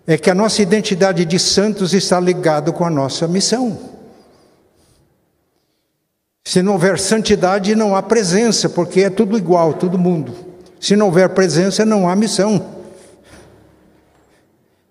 é 0.06 0.18
que 0.18 0.30
a 0.30 0.36
nossa 0.36 0.62
identidade 0.62 1.24
de 1.24 1.39
santos 1.39 1.93
está 1.93 2.20
ligada 2.20 2.72
com 2.72 2.84
a 2.84 2.89
nossa 2.89 3.28
missão. 3.28 3.91
Se 6.43 6.62
não 6.62 6.74
houver 6.74 6.99
santidade, 6.99 7.76
não 7.76 7.95
há 7.95 8.02
presença, 8.02 8.68
porque 8.68 9.02
é 9.02 9.10
tudo 9.10 9.38
igual, 9.38 9.74
todo 9.74 9.97
mundo. 9.97 10.34
Se 10.80 10.95
não 10.95 11.06
houver 11.06 11.30
presença, 11.30 11.86
não 11.86 12.10
há 12.10 12.16
missão. 12.16 12.80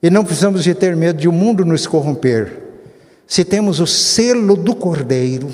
E 0.02 0.08
não 0.08 0.24
precisamos 0.24 0.64
de 0.64 0.74
ter 0.74 0.96
medo 0.96 1.18
de 1.18 1.28
o 1.28 1.32
mundo 1.32 1.64
nos 1.64 1.86
corromper. 1.86 2.52
Se 3.26 3.44
temos 3.44 3.80
o 3.80 3.86
selo 3.86 4.56
do 4.56 4.74
Cordeiro, 4.74 5.50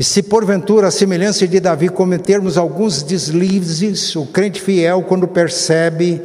e 0.00 0.02
se 0.02 0.22
porventura, 0.22 0.86
a 0.88 0.90
semelhança 0.90 1.46
de 1.46 1.60
Davi, 1.60 1.90
cometermos 1.90 2.56
alguns 2.56 3.02
deslizes, 3.02 4.16
o 4.16 4.24
crente 4.24 4.58
fiel, 4.58 5.02
quando 5.02 5.28
percebe 5.28 6.22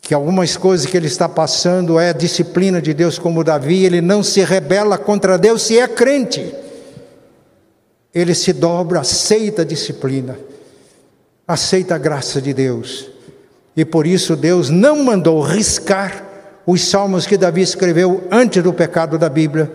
que 0.00 0.14
algumas 0.14 0.56
coisas 0.56 0.86
que 0.86 0.96
ele 0.96 1.08
está 1.08 1.28
passando 1.28 1.98
é 1.98 2.10
a 2.10 2.12
disciplina 2.12 2.80
de 2.80 2.94
Deus, 2.94 3.18
como 3.18 3.42
Davi, 3.42 3.84
ele 3.84 4.00
não 4.00 4.22
se 4.22 4.44
rebela 4.44 4.96
contra 4.96 5.36
Deus 5.36 5.62
se 5.62 5.80
é 5.80 5.88
crente. 5.88 6.54
Ele 8.14 8.34
se 8.36 8.52
dobra, 8.52 9.00
aceita 9.00 9.62
a 9.62 9.64
disciplina, 9.64 10.38
aceita 11.48 11.96
a 11.96 11.98
graça 11.98 12.40
de 12.40 12.54
Deus. 12.54 13.10
E 13.76 13.84
por 13.84 14.06
isso 14.06 14.36
Deus 14.36 14.70
não 14.70 15.02
mandou 15.02 15.40
riscar 15.40 16.24
os 16.66 16.82
salmos 16.82 17.26
que 17.26 17.36
Davi 17.36 17.62
escreveu 17.62 18.26
antes 18.30 18.62
do 18.62 18.72
pecado 18.72 19.18
da 19.18 19.28
Bíblia 19.28 19.70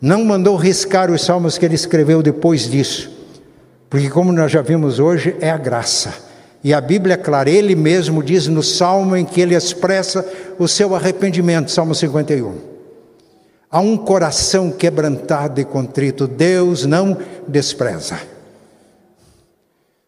não 0.00 0.24
mandou 0.24 0.56
riscar 0.56 1.10
os 1.10 1.22
salmos 1.22 1.58
que 1.58 1.64
ele 1.64 1.74
escreveu 1.74 2.22
depois 2.22 2.70
disso, 2.70 3.10
porque, 3.90 4.08
como 4.08 4.32
nós 4.32 4.52
já 4.52 4.62
vimos 4.62 4.98
hoje, 4.98 5.36
é 5.40 5.50
a 5.50 5.56
graça. 5.56 6.14
E 6.62 6.74
a 6.74 6.80
Bíblia 6.80 7.14
é 7.14 7.16
clara, 7.16 7.50
ele 7.50 7.74
mesmo 7.74 8.22
diz 8.22 8.46
no 8.46 8.62
salmo 8.62 9.16
em 9.16 9.24
que 9.24 9.40
ele 9.40 9.54
expressa 9.54 10.26
o 10.58 10.66
seu 10.66 10.94
arrependimento, 10.94 11.70
Salmo 11.70 11.94
51. 11.94 12.54
Há 13.70 13.80
um 13.80 13.96
coração 13.96 14.70
quebrantado 14.70 15.60
e 15.60 15.64
contrito, 15.64 16.26
Deus 16.26 16.84
não 16.84 17.16
despreza. 17.46 18.18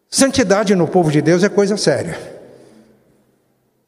Santidade 0.09 0.75
no 0.75 0.87
povo 0.87 1.11
de 1.11 1.21
Deus 1.21 1.43
é 1.43 1.49
coisa 1.49 1.77
séria. 1.77 2.30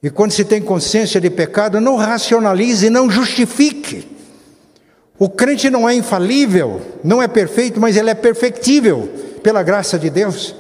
E 0.04 0.10
quando 0.10 0.34
se 0.34 0.44
tem 0.44 0.62
consciência 0.62 1.22
de 1.22 1.30
pecado, 1.30 1.80
não 1.80 1.96
racionalize, 1.96 2.90
não 2.90 3.10
justifique. 3.10 4.06
O 5.18 5.30
crente 5.30 5.70
não 5.70 5.88
é 5.88 5.96
infalível, 5.96 6.82
não 7.02 7.24
é 7.24 7.28
perfeito, 7.30 7.80
mas 7.80 7.96
ele 7.96 8.10
é 8.10 8.14
perfectível 8.14 9.10
pela 9.42 9.64
graça 9.64 9.98
de 9.98 10.10
Deus. 10.10 10.54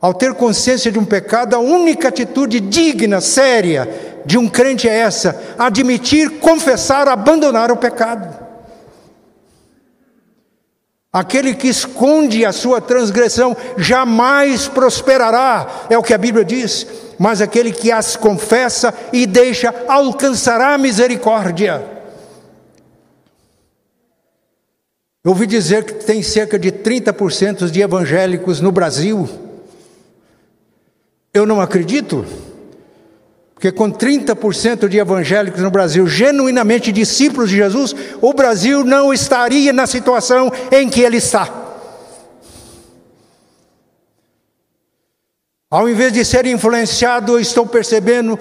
Ao 0.00 0.14
ter 0.14 0.32
consciência 0.32 0.90
de 0.90 0.98
um 0.98 1.04
pecado, 1.04 1.54
a 1.54 1.58
única 1.58 2.08
atitude 2.08 2.58
digna, 2.58 3.20
séria 3.20 4.22
de 4.24 4.38
um 4.38 4.48
crente 4.48 4.88
é 4.88 5.00
essa: 5.00 5.38
admitir, 5.58 6.38
confessar, 6.40 7.06
abandonar 7.06 7.70
o 7.70 7.76
pecado. 7.76 8.44
Aquele 11.12 11.54
que 11.54 11.68
esconde 11.68 12.46
a 12.46 12.52
sua 12.52 12.80
transgressão 12.80 13.54
jamais 13.76 14.68
prosperará, 14.68 15.84
é 15.90 15.98
o 15.98 16.02
que 16.02 16.14
a 16.14 16.18
Bíblia 16.18 16.44
diz, 16.44 16.86
mas 17.18 17.40
aquele 17.40 17.72
que 17.72 17.92
as 17.92 18.16
confessa 18.16 18.92
e 19.12 19.26
deixa 19.26 19.74
alcançará 19.88 20.76
misericórdia. 20.78 21.84
Eu 25.24 25.30
ouvi 25.30 25.46
dizer 25.46 25.84
que 25.84 25.94
tem 25.94 26.22
cerca 26.22 26.58
de 26.58 26.70
30% 26.70 27.70
de 27.70 27.80
evangélicos 27.80 28.60
no 28.60 28.70
Brasil 28.70 29.28
eu 31.34 31.44
não 31.44 31.60
acredito, 31.60 32.24
porque 33.54 33.72
com 33.72 33.90
30% 33.90 34.86
de 34.86 34.98
evangélicos 34.98 35.60
no 35.60 35.70
Brasil, 35.70 36.06
genuinamente 36.06 36.92
discípulos 36.92 37.50
de 37.50 37.56
Jesus, 37.56 37.92
o 38.22 38.32
Brasil 38.32 38.84
não 38.84 39.12
estaria 39.12 39.72
na 39.72 39.84
situação 39.84 40.52
em 40.70 40.88
que 40.88 41.00
ele 41.00 41.16
está. 41.16 41.63
Ao 45.74 45.88
invés 45.88 46.12
de 46.12 46.24
ser 46.24 46.46
influenciado, 46.46 47.36
estou 47.36 47.66
percebendo 47.66 48.38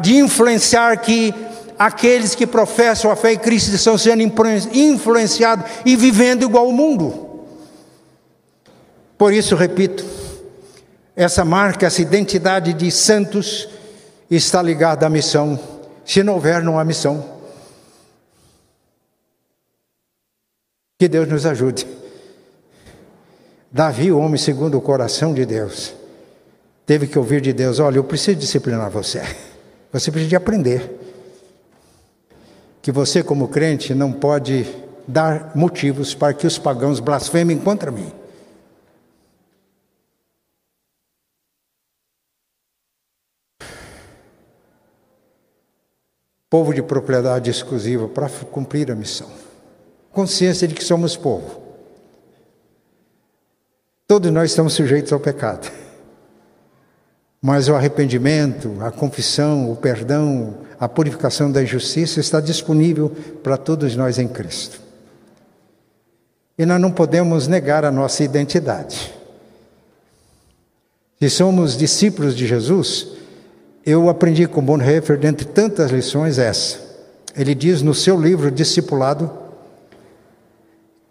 de 0.00 0.16
influenciar 0.16 0.96
que 0.96 1.34
aqueles 1.78 2.34
que 2.34 2.46
professam 2.46 3.10
a 3.10 3.16
fé 3.16 3.34
em 3.34 3.38
Cristo 3.38 3.74
estão 3.74 3.98
sendo 3.98 4.22
influenciados 4.72 5.70
e 5.84 5.94
vivendo 5.94 6.42
igual 6.42 6.64
ao 6.64 6.72
mundo. 6.72 7.44
Por 9.18 9.34
isso, 9.34 9.54
repito, 9.54 10.06
essa 11.14 11.44
marca, 11.44 11.84
essa 11.84 12.00
identidade 12.00 12.72
de 12.72 12.90
santos 12.90 13.68
está 14.30 14.62
ligada 14.62 15.04
à 15.04 15.10
missão. 15.10 15.60
Se 16.02 16.22
não 16.22 16.32
houver, 16.32 16.62
não 16.62 16.78
há 16.78 16.84
missão. 16.84 17.22
Que 20.98 21.08
Deus 21.08 21.28
nos 21.28 21.44
ajude. 21.44 21.86
Davi, 23.70 24.10
o 24.10 24.18
homem 24.18 24.38
segundo 24.38 24.78
o 24.78 24.80
coração 24.80 25.34
de 25.34 25.44
Deus, 25.44 25.92
teve 26.86 27.06
que 27.06 27.18
ouvir 27.18 27.40
de 27.40 27.52
Deus: 27.52 27.78
Olha, 27.78 27.98
eu 27.98 28.04
preciso 28.04 28.38
disciplinar 28.38 28.90
você. 28.90 29.22
Você 29.92 30.10
precisa 30.10 30.30
de 30.30 30.36
aprender. 30.36 31.00
Que 32.82 32.90
você, 32.90 33.22
como 33.22 33.48
crente, 33.48 33.94
não 33.94 34.12
pode 34.12 34.66
dar 35.06 35.52
motivos 35.54 36.14
para 36.14 36.34
que 36.34 36.46
os 36.46 36.58
pagãos 36.58 37.00
blasfemem 37.00 37.58
contra 37.58 37.90
mim. 37.90 38.12
povo 46.54 46.72
de 46.72 46.84
propriedade 46.84 47.50
exclusiva 47.50 48.06
para 48.06 48.28
cumprir 48.28 48.88
a 48.88 48.94
missão. 48.94 49.28
Consciência 50.12 50.68
de 50.68 50.74
que 50.76 50.84
somos 50.84 51.16
povo. 51.16 51.60
Todos 54.06 54.30
nós 54.30 54.52
estamos 54.52 54.72
sujeitos 54.72 55.12
ao 55.12 55.18
pecado. 55.18 55.68
Mas 57.46 57.68
o 57.68 57.74
arrependimento, 57.74 58.74
a 58.80 58.90
confissão, 58.90 59.70
o 59.70 59.76
perdão, 59.76 60.54
a 60.80 60.88
purificação 60.88 61.52
da 61.52 61.62
injustiça 61.62 62.18
está 62.18 62.40
disponível 62.40 63.12
para 63.42 63.58
todos 63.58 63.94
nós 63.94 64.18
em 64.18 64.26
Cristo. 64.26 64.80
E 66.56 66.64
nós 66.64 66.80
não 66.80 66.90
podemos 66.90 67.46
negar 67.46 67.84
a 67.84 67.92
nossa 67.92 68.24
identidade. 68.24 69.12
Se 71.20 71.28
somos 71.28 71.76
discípulos 71.76 72.34
de 72.34 72.46
Jesus, 72.46 73.08
eu 73.84 74.08
aprendi 74.08 74.46
com 74.48 74.64
Bonhoeffer, 74.64 75.18
dentre 75.18 75.44
tantas 75.44 75.90
lições, 75.90 76.38
essa. 76.38 76.78
Ele 77.36 77.54
diz 77.54 77.82
no 77.82 77.92
seu 77.92 78.18
livro 78.18 78.50
Discipulado 78.50 79.30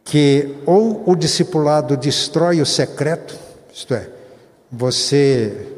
que 0.04 0.56
ou 0.66 1.04
o 1.06 1.16
discipulado 1.16 1.96
destrói 1.96 2.60
o 2.60 2.66
secreto, 2.66 3.38
isto 3.72 3.94
é, 3.94 4.10
você 4.72 5.70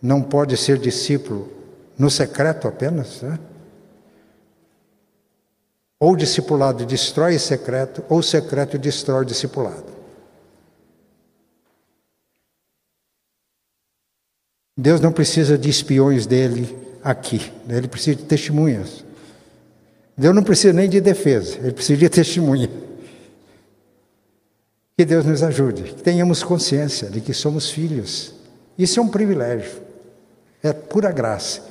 não 0.00 0.22
pode 0.22 0.56
ser 0.56 0.78
discípulo 0.78 1.50
no 1.98 2.10
secreto 2.10 2.68
apenas, 2.68 3.22
né? 3.22 3.38
ou 6.00 6.14
discipulado 6.14 6.86
destrói 6.86 7.38
secreto, 7.38 8.04
ou 8.08 8.22
secreto 8.22 8.78
destrói 8.78 9.24
discipulado. 9.24 9.98
Deus 14.76 15.00
não 15.00 15.10
precisa 15.10 15.58
de 15.58 15.68
espiões 15.68 16.24
dele 16.24 16.78
aqui, 17.02 17.52
né? 17.66 17.78
ele 17.78 17.88
precisa 17.88 18.16
de 18.16 18.24
testemunhas. 18.24 19.04
Deus 20.16 20.34
não 20.34 20.44
precisa 20.44 20.72
nem 20.72 20.88
de 20.88 21.00
defesa, 21.00 21.58
ele 21.58 21.72
precisa 21.72 21.98
de 21.98 22.08
testemunha. 22.08 22.70
Que 24.96 25.04
Deus 25.04 25.24
nos 25.24 25.42
ajude, 25.42 25.82
que 25.82 26.02
tenhamos 26.02 26.42
consciência 26.44 27.08
de 27.08 27.20
que 27.20 27.32
somos 27.32 27.70
filhos. 27.70 28.34
Isso 28.76 29.00
é 29.00 29.02
um 29.02 29.08
privilégio, 29.08 29.80
é 30.62 30.72
pura 30.72 31.10
graça. 31.12 31.66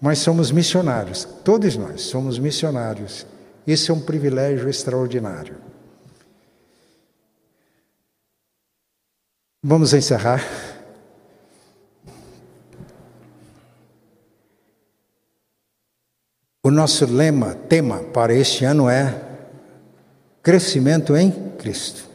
Mas 0.00 0.18
somos 0.18 0.50
missionários, 0.50 1.24
todos 1.44 1.76
nós 1.76 2.02
somos 2.02 2.38
missionários. 2.38 3.24
Isso 3.64 3.92
é 3.92 3.94
um 3.94 4.00
privilégio 4.00 4.68
extraordinário. 4.68 5.56
Vamos 9.62 9.94
encerrar. 9.94 10.42
O 16.64 16.70
nosso 16.70 17.06
lema, 17.06 17.54
tema 17.54 18.02
para 18.02 18.34
este 18.34 18.64
ano 18.64 18.90
é 18.90 19.20
crescimento 20.42 21.16
em 21.16 21.30
Cristo. 21.56 22.08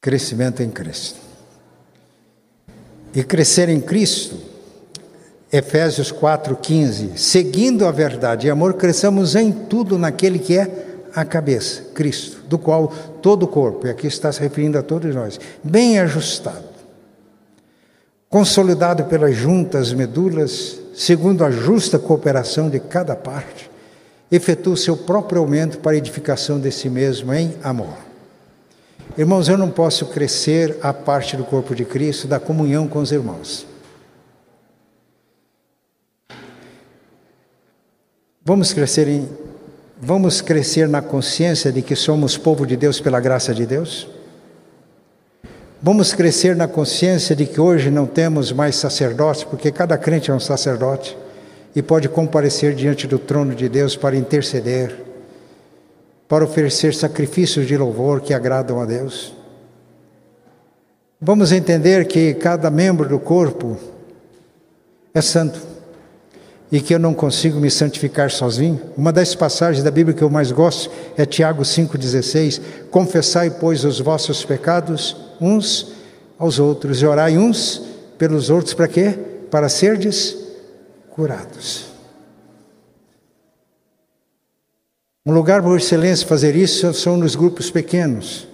Crescimento 0.00 0.62
em 0.62 0.70
Cristo. 0.70 1.31
E 3.14 3.22
crescer 3.22 3.68
em 3.68 3.80
Cristo, 3.80 4.36
Efésios 5.52 6.10
4,15, 6.10 7.16
seguindo 7.16 7.86
a 7.86 7.90
verdade 7.90 8.46
e 8.46 8.50
amor, 8.50 8.74
cresçamos 8.74 9.36
em 9.36 9.52
tudo 9.52 9.98
naquele 9.98 10.38
que 10.38 10.56
é 10.56 11.00
a 11.14 11.24
cabeça, 11.24 11.82
Cristo, 11.94 12.42
do 12.48 12.58
qual 12.58 12.88
todo 13.20 13.42
o 13.42 13.48
corpo, 13.48 13.86
e 13.86 13.90
aqui 13.90 14.06
está 14.06 14.32
se 14.32 14.40
referindo 14.40 14.78
a 14.78 14.82
todos 14.82 15.14
nós, 15.14 15.38
bem 15.62 15.98
ajustado, 15.98 16.64
consolidado 18.30 19.04
pelas 19.04 19.36
juntas 19.36 19.92
medulas, 19.92 20.78
segundo 20.94 21.44
a 21.44 21.50
justa 21.50 21.98
cooperação 21.98 22.70
de 22.70 22.80
cada 22.80 23.14
parte, 23.14 23.70
efetua 24.30 24.72
o 24.72 24.76
seu 24.76 24.96
próprio 24.96 25.42
aumento 25.42 25.78
para 25.78 25.92
a 25.92 25.96
edificação 25.96 26.58
de 26.58 26.72
si 26.72 26.88
mesmo 26.88 27.34
em 27.34 27.54
amor. 27.62 28.11
Irmãos, 29.16 29.46
eu 29.46 29.58
não 29.58 29.70
posso 29.70 30.06
crescer 30.06 30.78
a 30.80 30.92
parte 30.92 31.36
do 31.36 31.44
corpo 31.44 31.74
de 31.74 31.84
Cristo 31.84 32.26
da 32.26 32.40
comunhão 32.40 32.88
com 32.88 32.98
os 32.98 33.12
irmãos. 33.12 33.66
Vamos 38.42 38.72
crescer 38.72 39.06
em 39.08 39.28
vamos 40.00 40.40
crescer 40.40 40.88
na 40.88 41.00
consciência 41.00 41.70
de 41.70 41.80
que 41.80 41.94
somos 41.94 42.36
povo 42.36 42.66
de 42.66 42.76
Deus 42.76 43.00
pela 43.00 43.20
graça 43.20 43.54
de 43.54 43.64
Deus? 43.64 44.08
Vamos 45.80 46.12
crescer 46.14 46.56
na 46.56 46.66
consciência 46.66 47.36
de 47.36 47.46
que 47.46 47.60
hoje 47.60 47.90
não 47.90 48.06
temos 48.06 48.50
mais 48.50 48.76
sacerdotes, 48.76 49.44
porque 49.44 49.70
cada 49.70 49.96
crente 49.98 50.30
é 50.30 50.34
um 50.34 50.40
sacerdote 50.40 51.16
e 51.76 51.82
pode 51.82 52.08
comparecer 52.08 52.74
diante 52.74 53.06
do 53.06 53.18
trono 53.18 53.54
de 53.54 53.68
Deus 53.68 53.94
para 53.94 54.16
interceder, 54.16 54.92
para 56.32 56.46
oferecer 56.46 56.94
sacrifícios 56.94 57.66
de 57.66 57.76
louvor 57.76 58.22
que 58.22 58.32
agradam 58.32 58.80
a 58.80 58.86
Deus. 58.86 59.34
Vamos 61.20 61.52
entender 61.52 62.06
que 62.06 62.32
cada 62.32 62.70
membro 62.70 63.06
do 63.06 63.18
corpo 63.18 63.76
é 65.12 65.20
santo 65.20 65.60
e 66.70 66.80
que 66.80 66.94
eu 66.94 66.98
não 66.98 67.12
consigo 67.12 67.60
me 67.60 67.70
santificar 67.70 68.30
sozinho. 68.30 68.80
Uma 68.96 69.12
das 69.12 69.34
passagens 69.34 69.84
da 69.84 69.90
Bíblia 69.90 70.16
que 70.16 70.24
eu 70.24 70.30
mais 70.30 70.50
gosto 70.50 70.90
é 71.18 71.26
Tiago 71.26 71.64
5,16: 71.64 72.62
Confessai, 72.90 73.50
pois, 73.50 73.84
os 73.84 74.00
vossos 74.00 74.42
pecados 74.42 75.14
uns 75.38 75.92
aos 76.38 76.58
outros 76.58 77.02
e 77.02 77.06
orai 77.06 77.36
uns 77.36 77.82
pelos 78.16 78.48
outros 78.48 78.72
para 78.72 78.88
quê? 78.88 79.18
Para 79.50 79.68
serdes 79.68 80.34
curados. 81.10 81.91
Um 85.24 85.32
lugar 85.32 85.62
por 85.62 85.76
excelência 85.76 86.26
fazer 86.26 86.56
isso 86.56 86.92
são 86.92 87.16
nos 87.16 87.36
grupos 87.36 87.70
pequenos. 87.70 88.48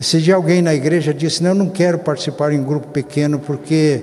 Se 0.00 0.20
de 0.20 0.32
alguém 0.32 0.60
na 0.60 0.74
igreja 0.74 1.14
disse, 1.14 1.40
não, 1.44 1.50
eu 1.50 1.54
não 1.54 1.70
quero 1.70 2.00
participar 2.00 2.52
em 2.52 2.60
grupo 2.60 2.88
pequeno 2.88 3.38
porque 3.38 4.02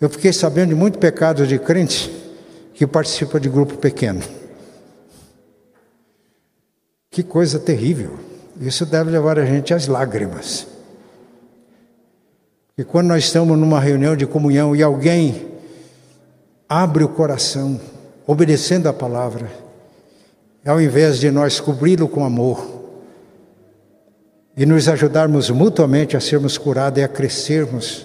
eu 0.00 0.10
fiquei 0.10 0.32
sabendo 0.32 0.70
de 0.70 0.74
muito 0.74 0.98
pecado 0.98 1.46
de 1.46 1.60
crente 1.60 2.10
que 2.74 2.84
participa 2.88 3.38
de 3.38 3.48
grupo 3.48 3.76
pequeno. 3.76 4.20
Que 7.08 7.22
coisa 7.22 7.60
terrível. 7.60 8.18
Isso 8.60 8.84
deve 8.84 9.08
levar 9.10 9.38
a 9.38 9.46
gente 9.46 9.72
às 9.72 9.86
lágrimas. 9.86 10.66
que 12.74 12.82
quando 12.82 13.06
nós 13.06 13.24
estamos 13.24 13.56
numa 13.56 13.78
reunião 13.78 14.16
de 14.16 14.26
comunhão 14.26 14.74
e 14.74 14.82
alguém 14.82 15.52
abre 16.68 17.04
o 17.04 17.08
coração, 17.08 17.80
obedecendo 18.26 18.88
a 18.88 18.92
palavra, 18.92 19.65
ao 20.66 20.80
invés 20.80 21.20
de 21.20 21.30
nós 21.30 21.60
cobri-lo 21.60 22.08
com 22.08 22.24
amor 22.24 22.74
e 24.56 24.66
nos 24.66 24.88
ajudarmos 24.88 25.48
mutuamente 25.50 26.16
a 26.16 26.20
sermos 26.20 26.58
curados 26.58 26.98
e 26.98 27.04
a 27.04 27.08
crescermos, 27.08 28.04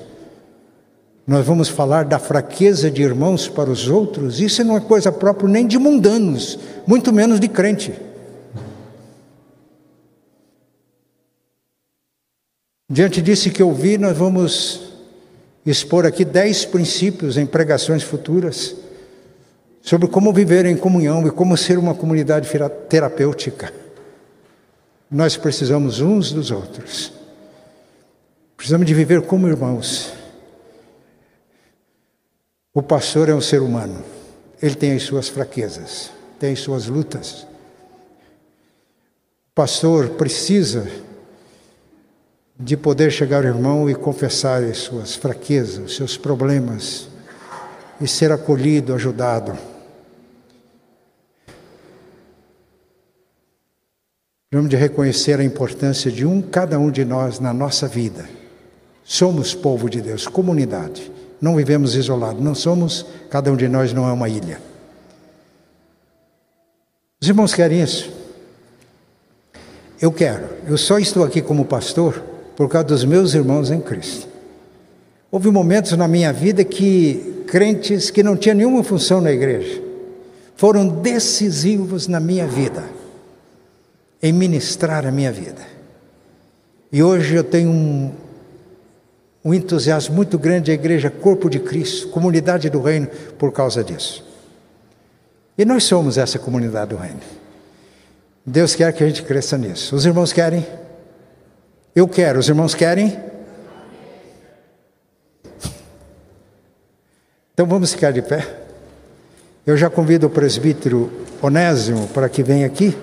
nós 1.25 1.45
vamos 1.45 1.69
falar 1.69 2.05
da 2.05 2.19
fraqueza 2.19 2.91
de 2.91 3.01
irmãos 3.01 3.47
para 3.47 3.69
os 3.69 3.87
outros, 3.87 4.39
isso 4.39 4.63
não 4.63 4.77
é 4.77 4.79
coisa 4.79 5.11
própria 5.11 5.49
nem 5.49 5.65
de 5.65 5.79
mundanos, 5.79 6.59
muito 6.85 7.11
menos 7.11 7.39
de 7.39 7.47
crente. 7.47 7.93
Diante 12.89 13.21
disso 13.21 13.49
que 13.49 13.61
eu 13.61 13.73
vi, 13.73 13.97
nós 13.97 14.15
vamos 14.17 14.91
expor 15.65 16.05
aqui 16.05 16.25
dez 16.25 16.65
princípios 16.65 17.37
em 17.37 17.45
pregações 17.45 18.03
futuras 18.03 18.75
sobre 19.81 20.07
como 20.07 20.31
viver 20.31 20.65
em 20.65 20.77
comunhão 20.77 21.25
e 21.27 21.31
como 21.31 21.57
ser 21.57 21.77
uma 21.77 21.95
comunidade 21.95 22.47
terapêutica. 22.87 23.73
Nós 25.09 25.35
precisamos 25.35 25.99
uns 25.99 26.31
dos 26.31 26.51
outros. 26.51 27.11
Precisamos 28.55 28.85
de 28.85 28.93
viver 28.93 29.23
como 29.23 29.47
irmãos. 29.47 30.13
O 32.73 32.81
pastor 32.81 33.27
é 33.27 33.33
um 33.33 33.41
ser 33.41 33.61
humano. 33.61 34.03
Ele 34.61 34.75
tem 34.75 34.93
as 34.93 35.03
suas 35.03 35.27
fraquezas, 35.27 36.11
tem 36.39 36.53
as 36.53 36.59
suas 36.59 36.85
lutas. 36.87 37.47
O 39.49 39.53
pastor 39.55 40.09
precisa 40.09 40.87
de 42.57 42.77
poder 42.77 43.11
chegar 43.11 43.43
ao 43.43 43.55
irmão 43.55 43.89
e 43.89 43.95
confessar 43.95 44.63
as 44.63 44.77
suas 44.77 45.15
fraquezas, 45.15 45.79
os 45.79 45.95
seus 45.95 46.15
problemas, 46.15 47.09
e 47.99 48.07
ser 48.07 48.31
acolhido, 48.31 48.93
ajudado. 48.93 49.57
Precisamos 54.51 54.69
de 54.69 54.75
reconhecer 54.75 55.39
a 55.39 55.43
importância 55.45 56.11
de 56.11 56.25
um, 56.25 56.41
cada 56.41 56.77
um 56.77 56.91
de 56.91 57.05
nós 57.05 57.39
na 57.39 57.53
nossa 57.53 57.87
vida. 57.87 58.27
Somos 59.01 59.53
povo 59.53 59.89
de 59.89 60.01
Deus, 60.01 60.27
comunidade. 60.27 61.09
Não 61.39 61.55
vivemos 61.55 61.95
isolados, 61.95 62.43
não 62.43 62.53
somos, 62.53 63.05
cada 63.29 63.49
um 63.49 63.55
de 63.55 63.69
nós 63.69 63.93
não 63.93 64.09
é 64.09 64.11
uma 64.11 64.27
ilha. 64.27 64.59
Os 67.21 67.29
irmãos 67.29 67.53
querem 67.53 67.81
isso? 67.81 68.11
Eu 70.01 70.11
quero. 70.11 70.49
Eu 70.67 70.77
só 70.77 70.99
estou 70.99 71.23
aqui 71.23 71.41
como 71.41 71.63
pastor 71.63 72.21
por 72.57 72.67
causa 72.67 72.87
dos 72.89 73.05
meus 73.05 73.33
irmãos 73.33 73.71
em 73.71 73.79
Cristo. 73.79 74.27
Houve 75.31 75.49
momentos 75.49 75.93
na 75.93 76.09
minha 76.09 76.33
vida 76.33 76.65
que 76.65 77.45
crentes 77.47 78.09
que 78.11 78.21
não 78.21 78.35
tinham 78.35 78.57
nenhuma 78.57 78.83
função 78.83 79.21
na 79.21 79.31
igreja 79.31 79.81
foram 80.57 80.89
decisivos 80.89 82.07
na 82.07 82.19
minha 82.19 82.45
vida, 82.45 82.83
em 84.21 84.31
ministrar 84.31 85.05
a 85.05 85.11
minha 85.11 85.31
vida. 85.31 85.61
E 86.91 87.01
hoje 87.01 87.35
eu 87.35 87.43
tenho 87.43 87.69
um, 87.69 88.11
um 89.43 89.53
entusiasmo 89.53 90.15
muito 90.15 90.37
grande 90.37 90.71
à 90.71 90.73
igreja 90.73 91.09
Corpo 91.09 91.49
de 91.49 91.59
Cristo, 91.59 92.09
comunidade 92.09 92.69
do 92.69 92.81
Reino, 92.81 93.07
por 93.37 93.51
causa 93.51 93.83
disso. 93.83 94.25
E 95.57 95.65
nós 95.65 95.83
somos 95.83 96.17
essa 96.17 96.37
comunidade 96.37 96.91
do 96.91 96.97
Reino. 96.97 97.19
Deus 98.45 98.75
quer 98.75 98.91
que 98.93 99.03
a 99.03 99.07
gente 99.07 99.23
cresça 99.23 99.57
nisso. 99.57 99.95
Os 99.95 100.05
irmãos 100.05 100.33
querem? 100.33 100.65
Eu 101.95 102.07
quero, 102.07 102.39
os 102.39 102.49
irmãos 102.49 102.75
querem? 102.75 103.17
Então 107.53 107.65
vamos 107.65 107.93
ficar 107.93 108.11
de 108.11 108.21
pé. 108.21 108.47
Eu 109.65 109.77
já 109.77 109.89
convido 109.89 110.27
o 110.27 110.29
presbítero 110.29 111.11
Onésimo 111.41 112.07
para 112.07 112.27
que 112.27 112.41
venha 112.41 112.65
aqui. 112.65 112.97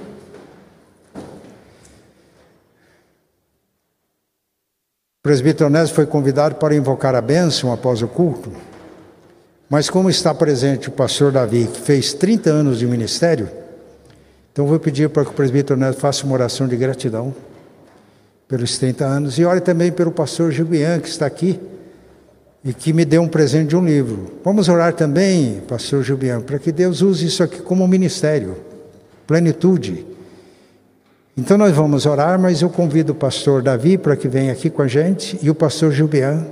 Presbítero 5.29 5.67
Onésimo 5.67 5.95
foi 5.95 6.07
convidado 6.07 6.55
para 6.55 6.75
invocar 6.75 7.15
a 7.15 7.21
bênção 7.21 7.71
após 7.71 8.01
o 8.01 8.09
culto. 8.09 8.51
Mas 9.69 9.91
como 9.91 10.09
está 10.09 10.35
presente 10.35 10.89
o 10.89 10.93
pastor 10.93 11.31
Davi, 11.31 11.69
que 11.71 11.83
fez 11.83 12.15
30 12.15 12.49
anos 12.49 12.79
de 12.79 12.87
ministério, 12.87 13.47
então 14.51 14.67
vou 14.67 14.81
pedir 14.81 15.11
para 15.11 15.27
que 15.27 15.31
o 15.31 15.35
presbítero 15.35 15.79
Onésimo 15.79 16.01
faça 16.01 16.25
uma 16.25 16.33
oração 16.33 16.67
de 16.67 16.75
gratidão 16.77 17.35
pelos 18.49 18.79
30 18.79 19.05
anos. 19.05 19.39
E 19.39 19.45
ore 19.45 19.61
também 19.61 19.93
pelo 19.93 20.11
pastor 20.11 20.51
Gilbian, 20.51 20.99
que 20.99 21.11
está 21.11 21.27
aqui 21.27 21.61
e 22.65 22.73
que 22.73 22.95
me 22.95 23.05
deu 23.05 23.21
um 23.21 23.29
presente 23.29 23.69
de 23.69 23.77
um 23.77 23.85
livro. 23.85 24.41
Vamos 24.43 24.67
orar 24.71 24.95
também, 24.95 25.61
pastor 25.69 26.03
Gilbian, 26.03 26.41
para 26.41 26.59
que 26.59 26.73
Deus 26.73 27.03
use 27.03 27.27
isso 27.27 27.43
aqui 27.43 27.61
como 27.61 27.85
um 27.85 27.89
ministério, 27.89 28.57
plenitude. 29.27 30.07
Então 31.39 31.57
nós 31.57 31.73
vamos 31.73 32.05
orar, 32.05 32.37
mas 32.37 32.63
eu 32.63 32.69
convido 32.69 33.13
o 33.13 33.15
pastor 33.15 33.63
Davi 33.63 33.97
para 33.97 34.17
que 34.17 34.27
venha 34.27 34.53
aqui 34.53 34.69
com 34.69 34.83
a 34.83 34.89
gente 34.89 35.39
e 35.41 35.49
o 35.49 35.55
pastor 35.55 35.93
Gilbian. 35.93 36.45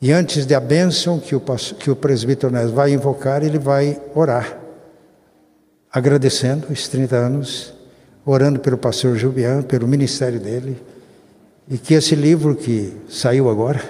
E 0.00 0.10
antes 0.10 0.46
da 0.46 0.58
bênção 0.58 1.20
que 1.20 1.36
o, 1.36 1.42
que 1.78 1.90
o 1.90 1.94
presbítero 1.94 2.50
Nes 2.50 2.70
vai 2.70 2.94
invocar, 2.94 3.44
ele 3.44 3.58
vai 3.58 4.00
orar, 4.14 4.58
agradecendo 5.92 6.68
os 6.70 6.88
30 6.88 7.14
anos 7.14 7.74
orando 8.24 8.58
pelo 8.58 8.78
pastor 8.78 9.16
Jubian, 9.16 9.60
pelo 9.60 9.86
ministério 9.86 10.40
dele, 10.40 10.82
e 11.68 11.76
que 11.76 11.92
esse 11.92 12.14
livro 12.14 12.56
que 12.56 12.96
saiu 13.06 13.50
agora 13.50 13.82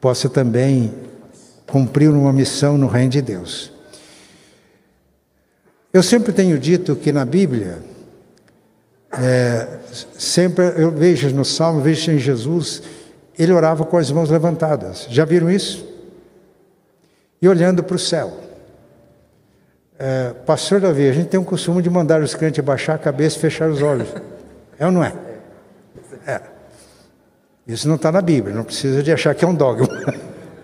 possa 0.00 0.26
também 0.26 0.90
cumprir 1.66 2.08
uma 2.08 2.32
missão 2.32 2.78
no 2.78 2.86
reino 2.86 3.10
de 3.10 3.20
Deus. 3.20 3.70
Eu 5.92 6.02
sempre 6.02 6.32
tenho 6.32 6.58
dito 6.58 6.96
que 6.96 7.12
na 7.12 7.26
Bíblia, 7.26 7.92
é, 9.20 9.68
sempre 10.18 10.64
eu 10.76 10.90
vejo 10.90 11.30
no 11.30 11.44
Salmo, 11.44 11.80
vejo 11.80 12.10
em 12.10 12.18
Jesus, 12.18 12.82
ele 13.38 13.52
orava 13.52 13.84
com 13.84 13.96
as 13.96 14.10
mãos 14.10 14.30
levantadas. 14.30 15.06
Já 15.10 15.24
viram 15.24 15.50
isso? 15.50 15.86
E 17.40 17.48
olhando 17.48 17.82
para 17.82 17.96
o 17.96 17.98
céu. 17.98 18.40
É, 19.98 20.32
pastor 20.44 20.80
Davi, 20.80 21.08
a 21.08 21.12
gente 21.12 21.28
tem 21.28 21.38
um 21.38 21.44
costume 21.44 21.80
de 21.80 21.88
mandar 21.88 22.20
os 22.20 22.34
crentes 22.34 22.64
baixar 22.64 22.94
a 22.94 22.98
cabeça 22.98 23.36
e 23.38 23.40
fechar 23.40 23.68
os 23.68 23.82
olhos. 23.82 24.08
É 24.76 24.84
ou 24.86 24.90
não 24.90 25.04
é? 25.04 25.14
É. 26.26 26.40
Isso 27.64 27.86
não 27.86 27.94
está 27.94 28.10
na 28.10 28.20
Bíblia, 28.20 28.52
não 28.52 28.64
precisa 28.64 29.04
de 29.04 29.12
achar 29.12 29.32
que 29.36 29.44
é 29.44 29.48
um 29.48 29.54
dogma. 29.54 29.86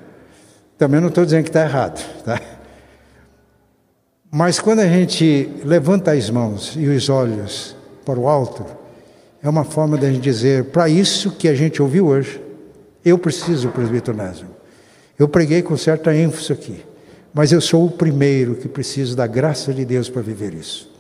Também 0.76 1.00
não 1.00 1.10
estou 1.10 1.24
dizendo 1.24 1.44
que 1.44 1.50
está 1.50 1.62
errado. 1.62 2.04
Tá? 2.24 2.40
Mas 4.28 4.58
quando 4.58 4.80
a 4.80 4.88
gente 4.88 5.48
levanta 5.64 6.10
as 6.10 6.28
mãos 6.28 6.74
e 6.76 6.88
os 6.88 7.08
olhos 7.08 7.76
para 8.10 8.18
o 8.18 8.28
alto, 8.28 8.66
é 9.40 9.48
uma 9.48 9.62
forma 9.62 9.96
de 9.96 10.04
a 10.04 10.10
gente 10.10 10.20
dizer, 10.20 10.64
para 10.64 10.88
isso 10.88 11.30
que 11.30 11.46
a 11.46 11.54
gente 11.54 11.80
ouviu 11.80 12.08
hoje, 12.08 12.42
eu 13.04 13.16
preciso, 13.16 13.68
presbítero 13.68 14.16
Nésio. 14.16 14.48
Eu 15.16 15.28
preguei 15.28 15.62
com 15.62 15.76
certa 15.76 16.12
ênfase 16.14 16.52
aqui. 16.52 16.84
Mas 17.32 17.52
eu 17.52 17.60
sou 17.60 17.86
o 17.86 17.90
primeiro 17.90 18.56
que 18.56 18.66
preciso 18.66 19.14
da 19.14 19.28
graça 19.28 19.72
de 19.72 19.84
Deus 19.84 20.08
para 20.08 20.22
viver 20.22 20.52
isso. 20.52 20.90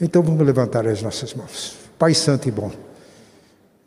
Então 0.00 0.22
vamos 0.22 0.46
levantar 0.46 0.86
as 0.86 1.02
nossas 1.02 1.34
mãos. 1.34 1.76
Pai 1.98 2.14
Santo 2.14 2.48
e 2.48 2.50
bom, 2.50 2.70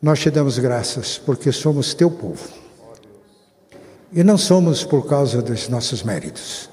nós 0.00 0.20
te 0.20 0.30
damos 0.30 0.58
graças 0.58 1.18
porque 1.18 1.52
somos 1.52 1.94
teu 1.94 2.10
povo. 2.10 2.48
E 4.12 4.24
não 4.24 4.36
somos 4.36 4.84
por 4.84 5.06
causa 5.06 5.40
dos 5.40 5.68
nossos 5.68 6.02
méritos 6.02 6.70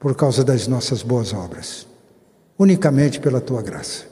por 0.00 0.16
causa 0.16 0.42
das 0.42 0.66
nossas 0.66 1.02
boas 1.02 1.34
obras, 1.34 1.86
unicamente 2.58 3.20
pela 3.20 3.38
tua 3.38 3.60
graça. 3.60 4.06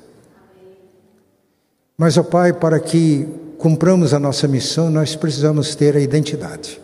Mas, 1.96 2.18
ó 2.18 2.22
Pai, 2.22 2.52
para 2.52 2.78
que 2.78 3.26
cumpramos 3.56 4.12
a 4.12 4.20
nossa 4.20 4.46
missão, 4.46 4.90
nós 4.90 5.16
precisamos 5.16 5.74
ter 5.74 5.96
a 5.96 6.00
identidade. 6.00 6.78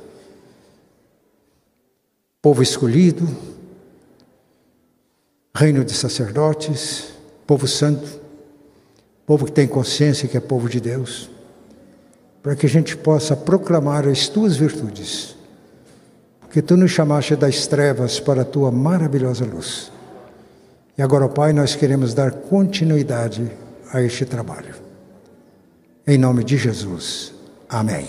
Povo 2.40 2.62
escolhido, 2.62 3.28
reino 5.54 5.84
de 5.84 5.92
sacerdotes, 5.92 7.12
povo 7.46 7.68
santo, 7.68 8.20
povo 9.26 9.44
que 9.44 9.52
tem 9.52 9.68
consciência 9.68 10.26
que 10.26 10.36
é 10.36 10.40
povo 10.40 10.68
de 10.68 10.80
Deus, 10.80 11.30
para 12.44 12.54
que 12.54 12.66
a 12.66 12.68
gente 12.68 12.94
possa 12.94 13.34
proclamar 13.34 14.06
as 14.06 14.28
tuas 14.28 14.54
virtudes 14.54 15.34
que 16.50 16.60
tu 16.60 16.76
nos 16.76 16.90
chamaste 16.90 17.34
das 17.34 17.66
trevas 17.66 18.20
para 18.20 18.42
a 18.42 18.44
tua 18.44 18.70
maravilhosa 18.70 19.46
luz. 19.46 19.90
E 20.96 21.02
agora, 21.02 21.26
Pai, 21.26 21.54
nós 21.54 21.74
queremos 21.74 22.12
dar 22.12 22.30
continuidade 22.30 23.50
a 23.92 24.02
este 24.02 24.26
trabalho. 24.26 24.74
Em 26.06 26.18
nome 26.18 26.44
de 26.44 26.58
Jesus. 26.58 27.32
Amém. 27.66 28.06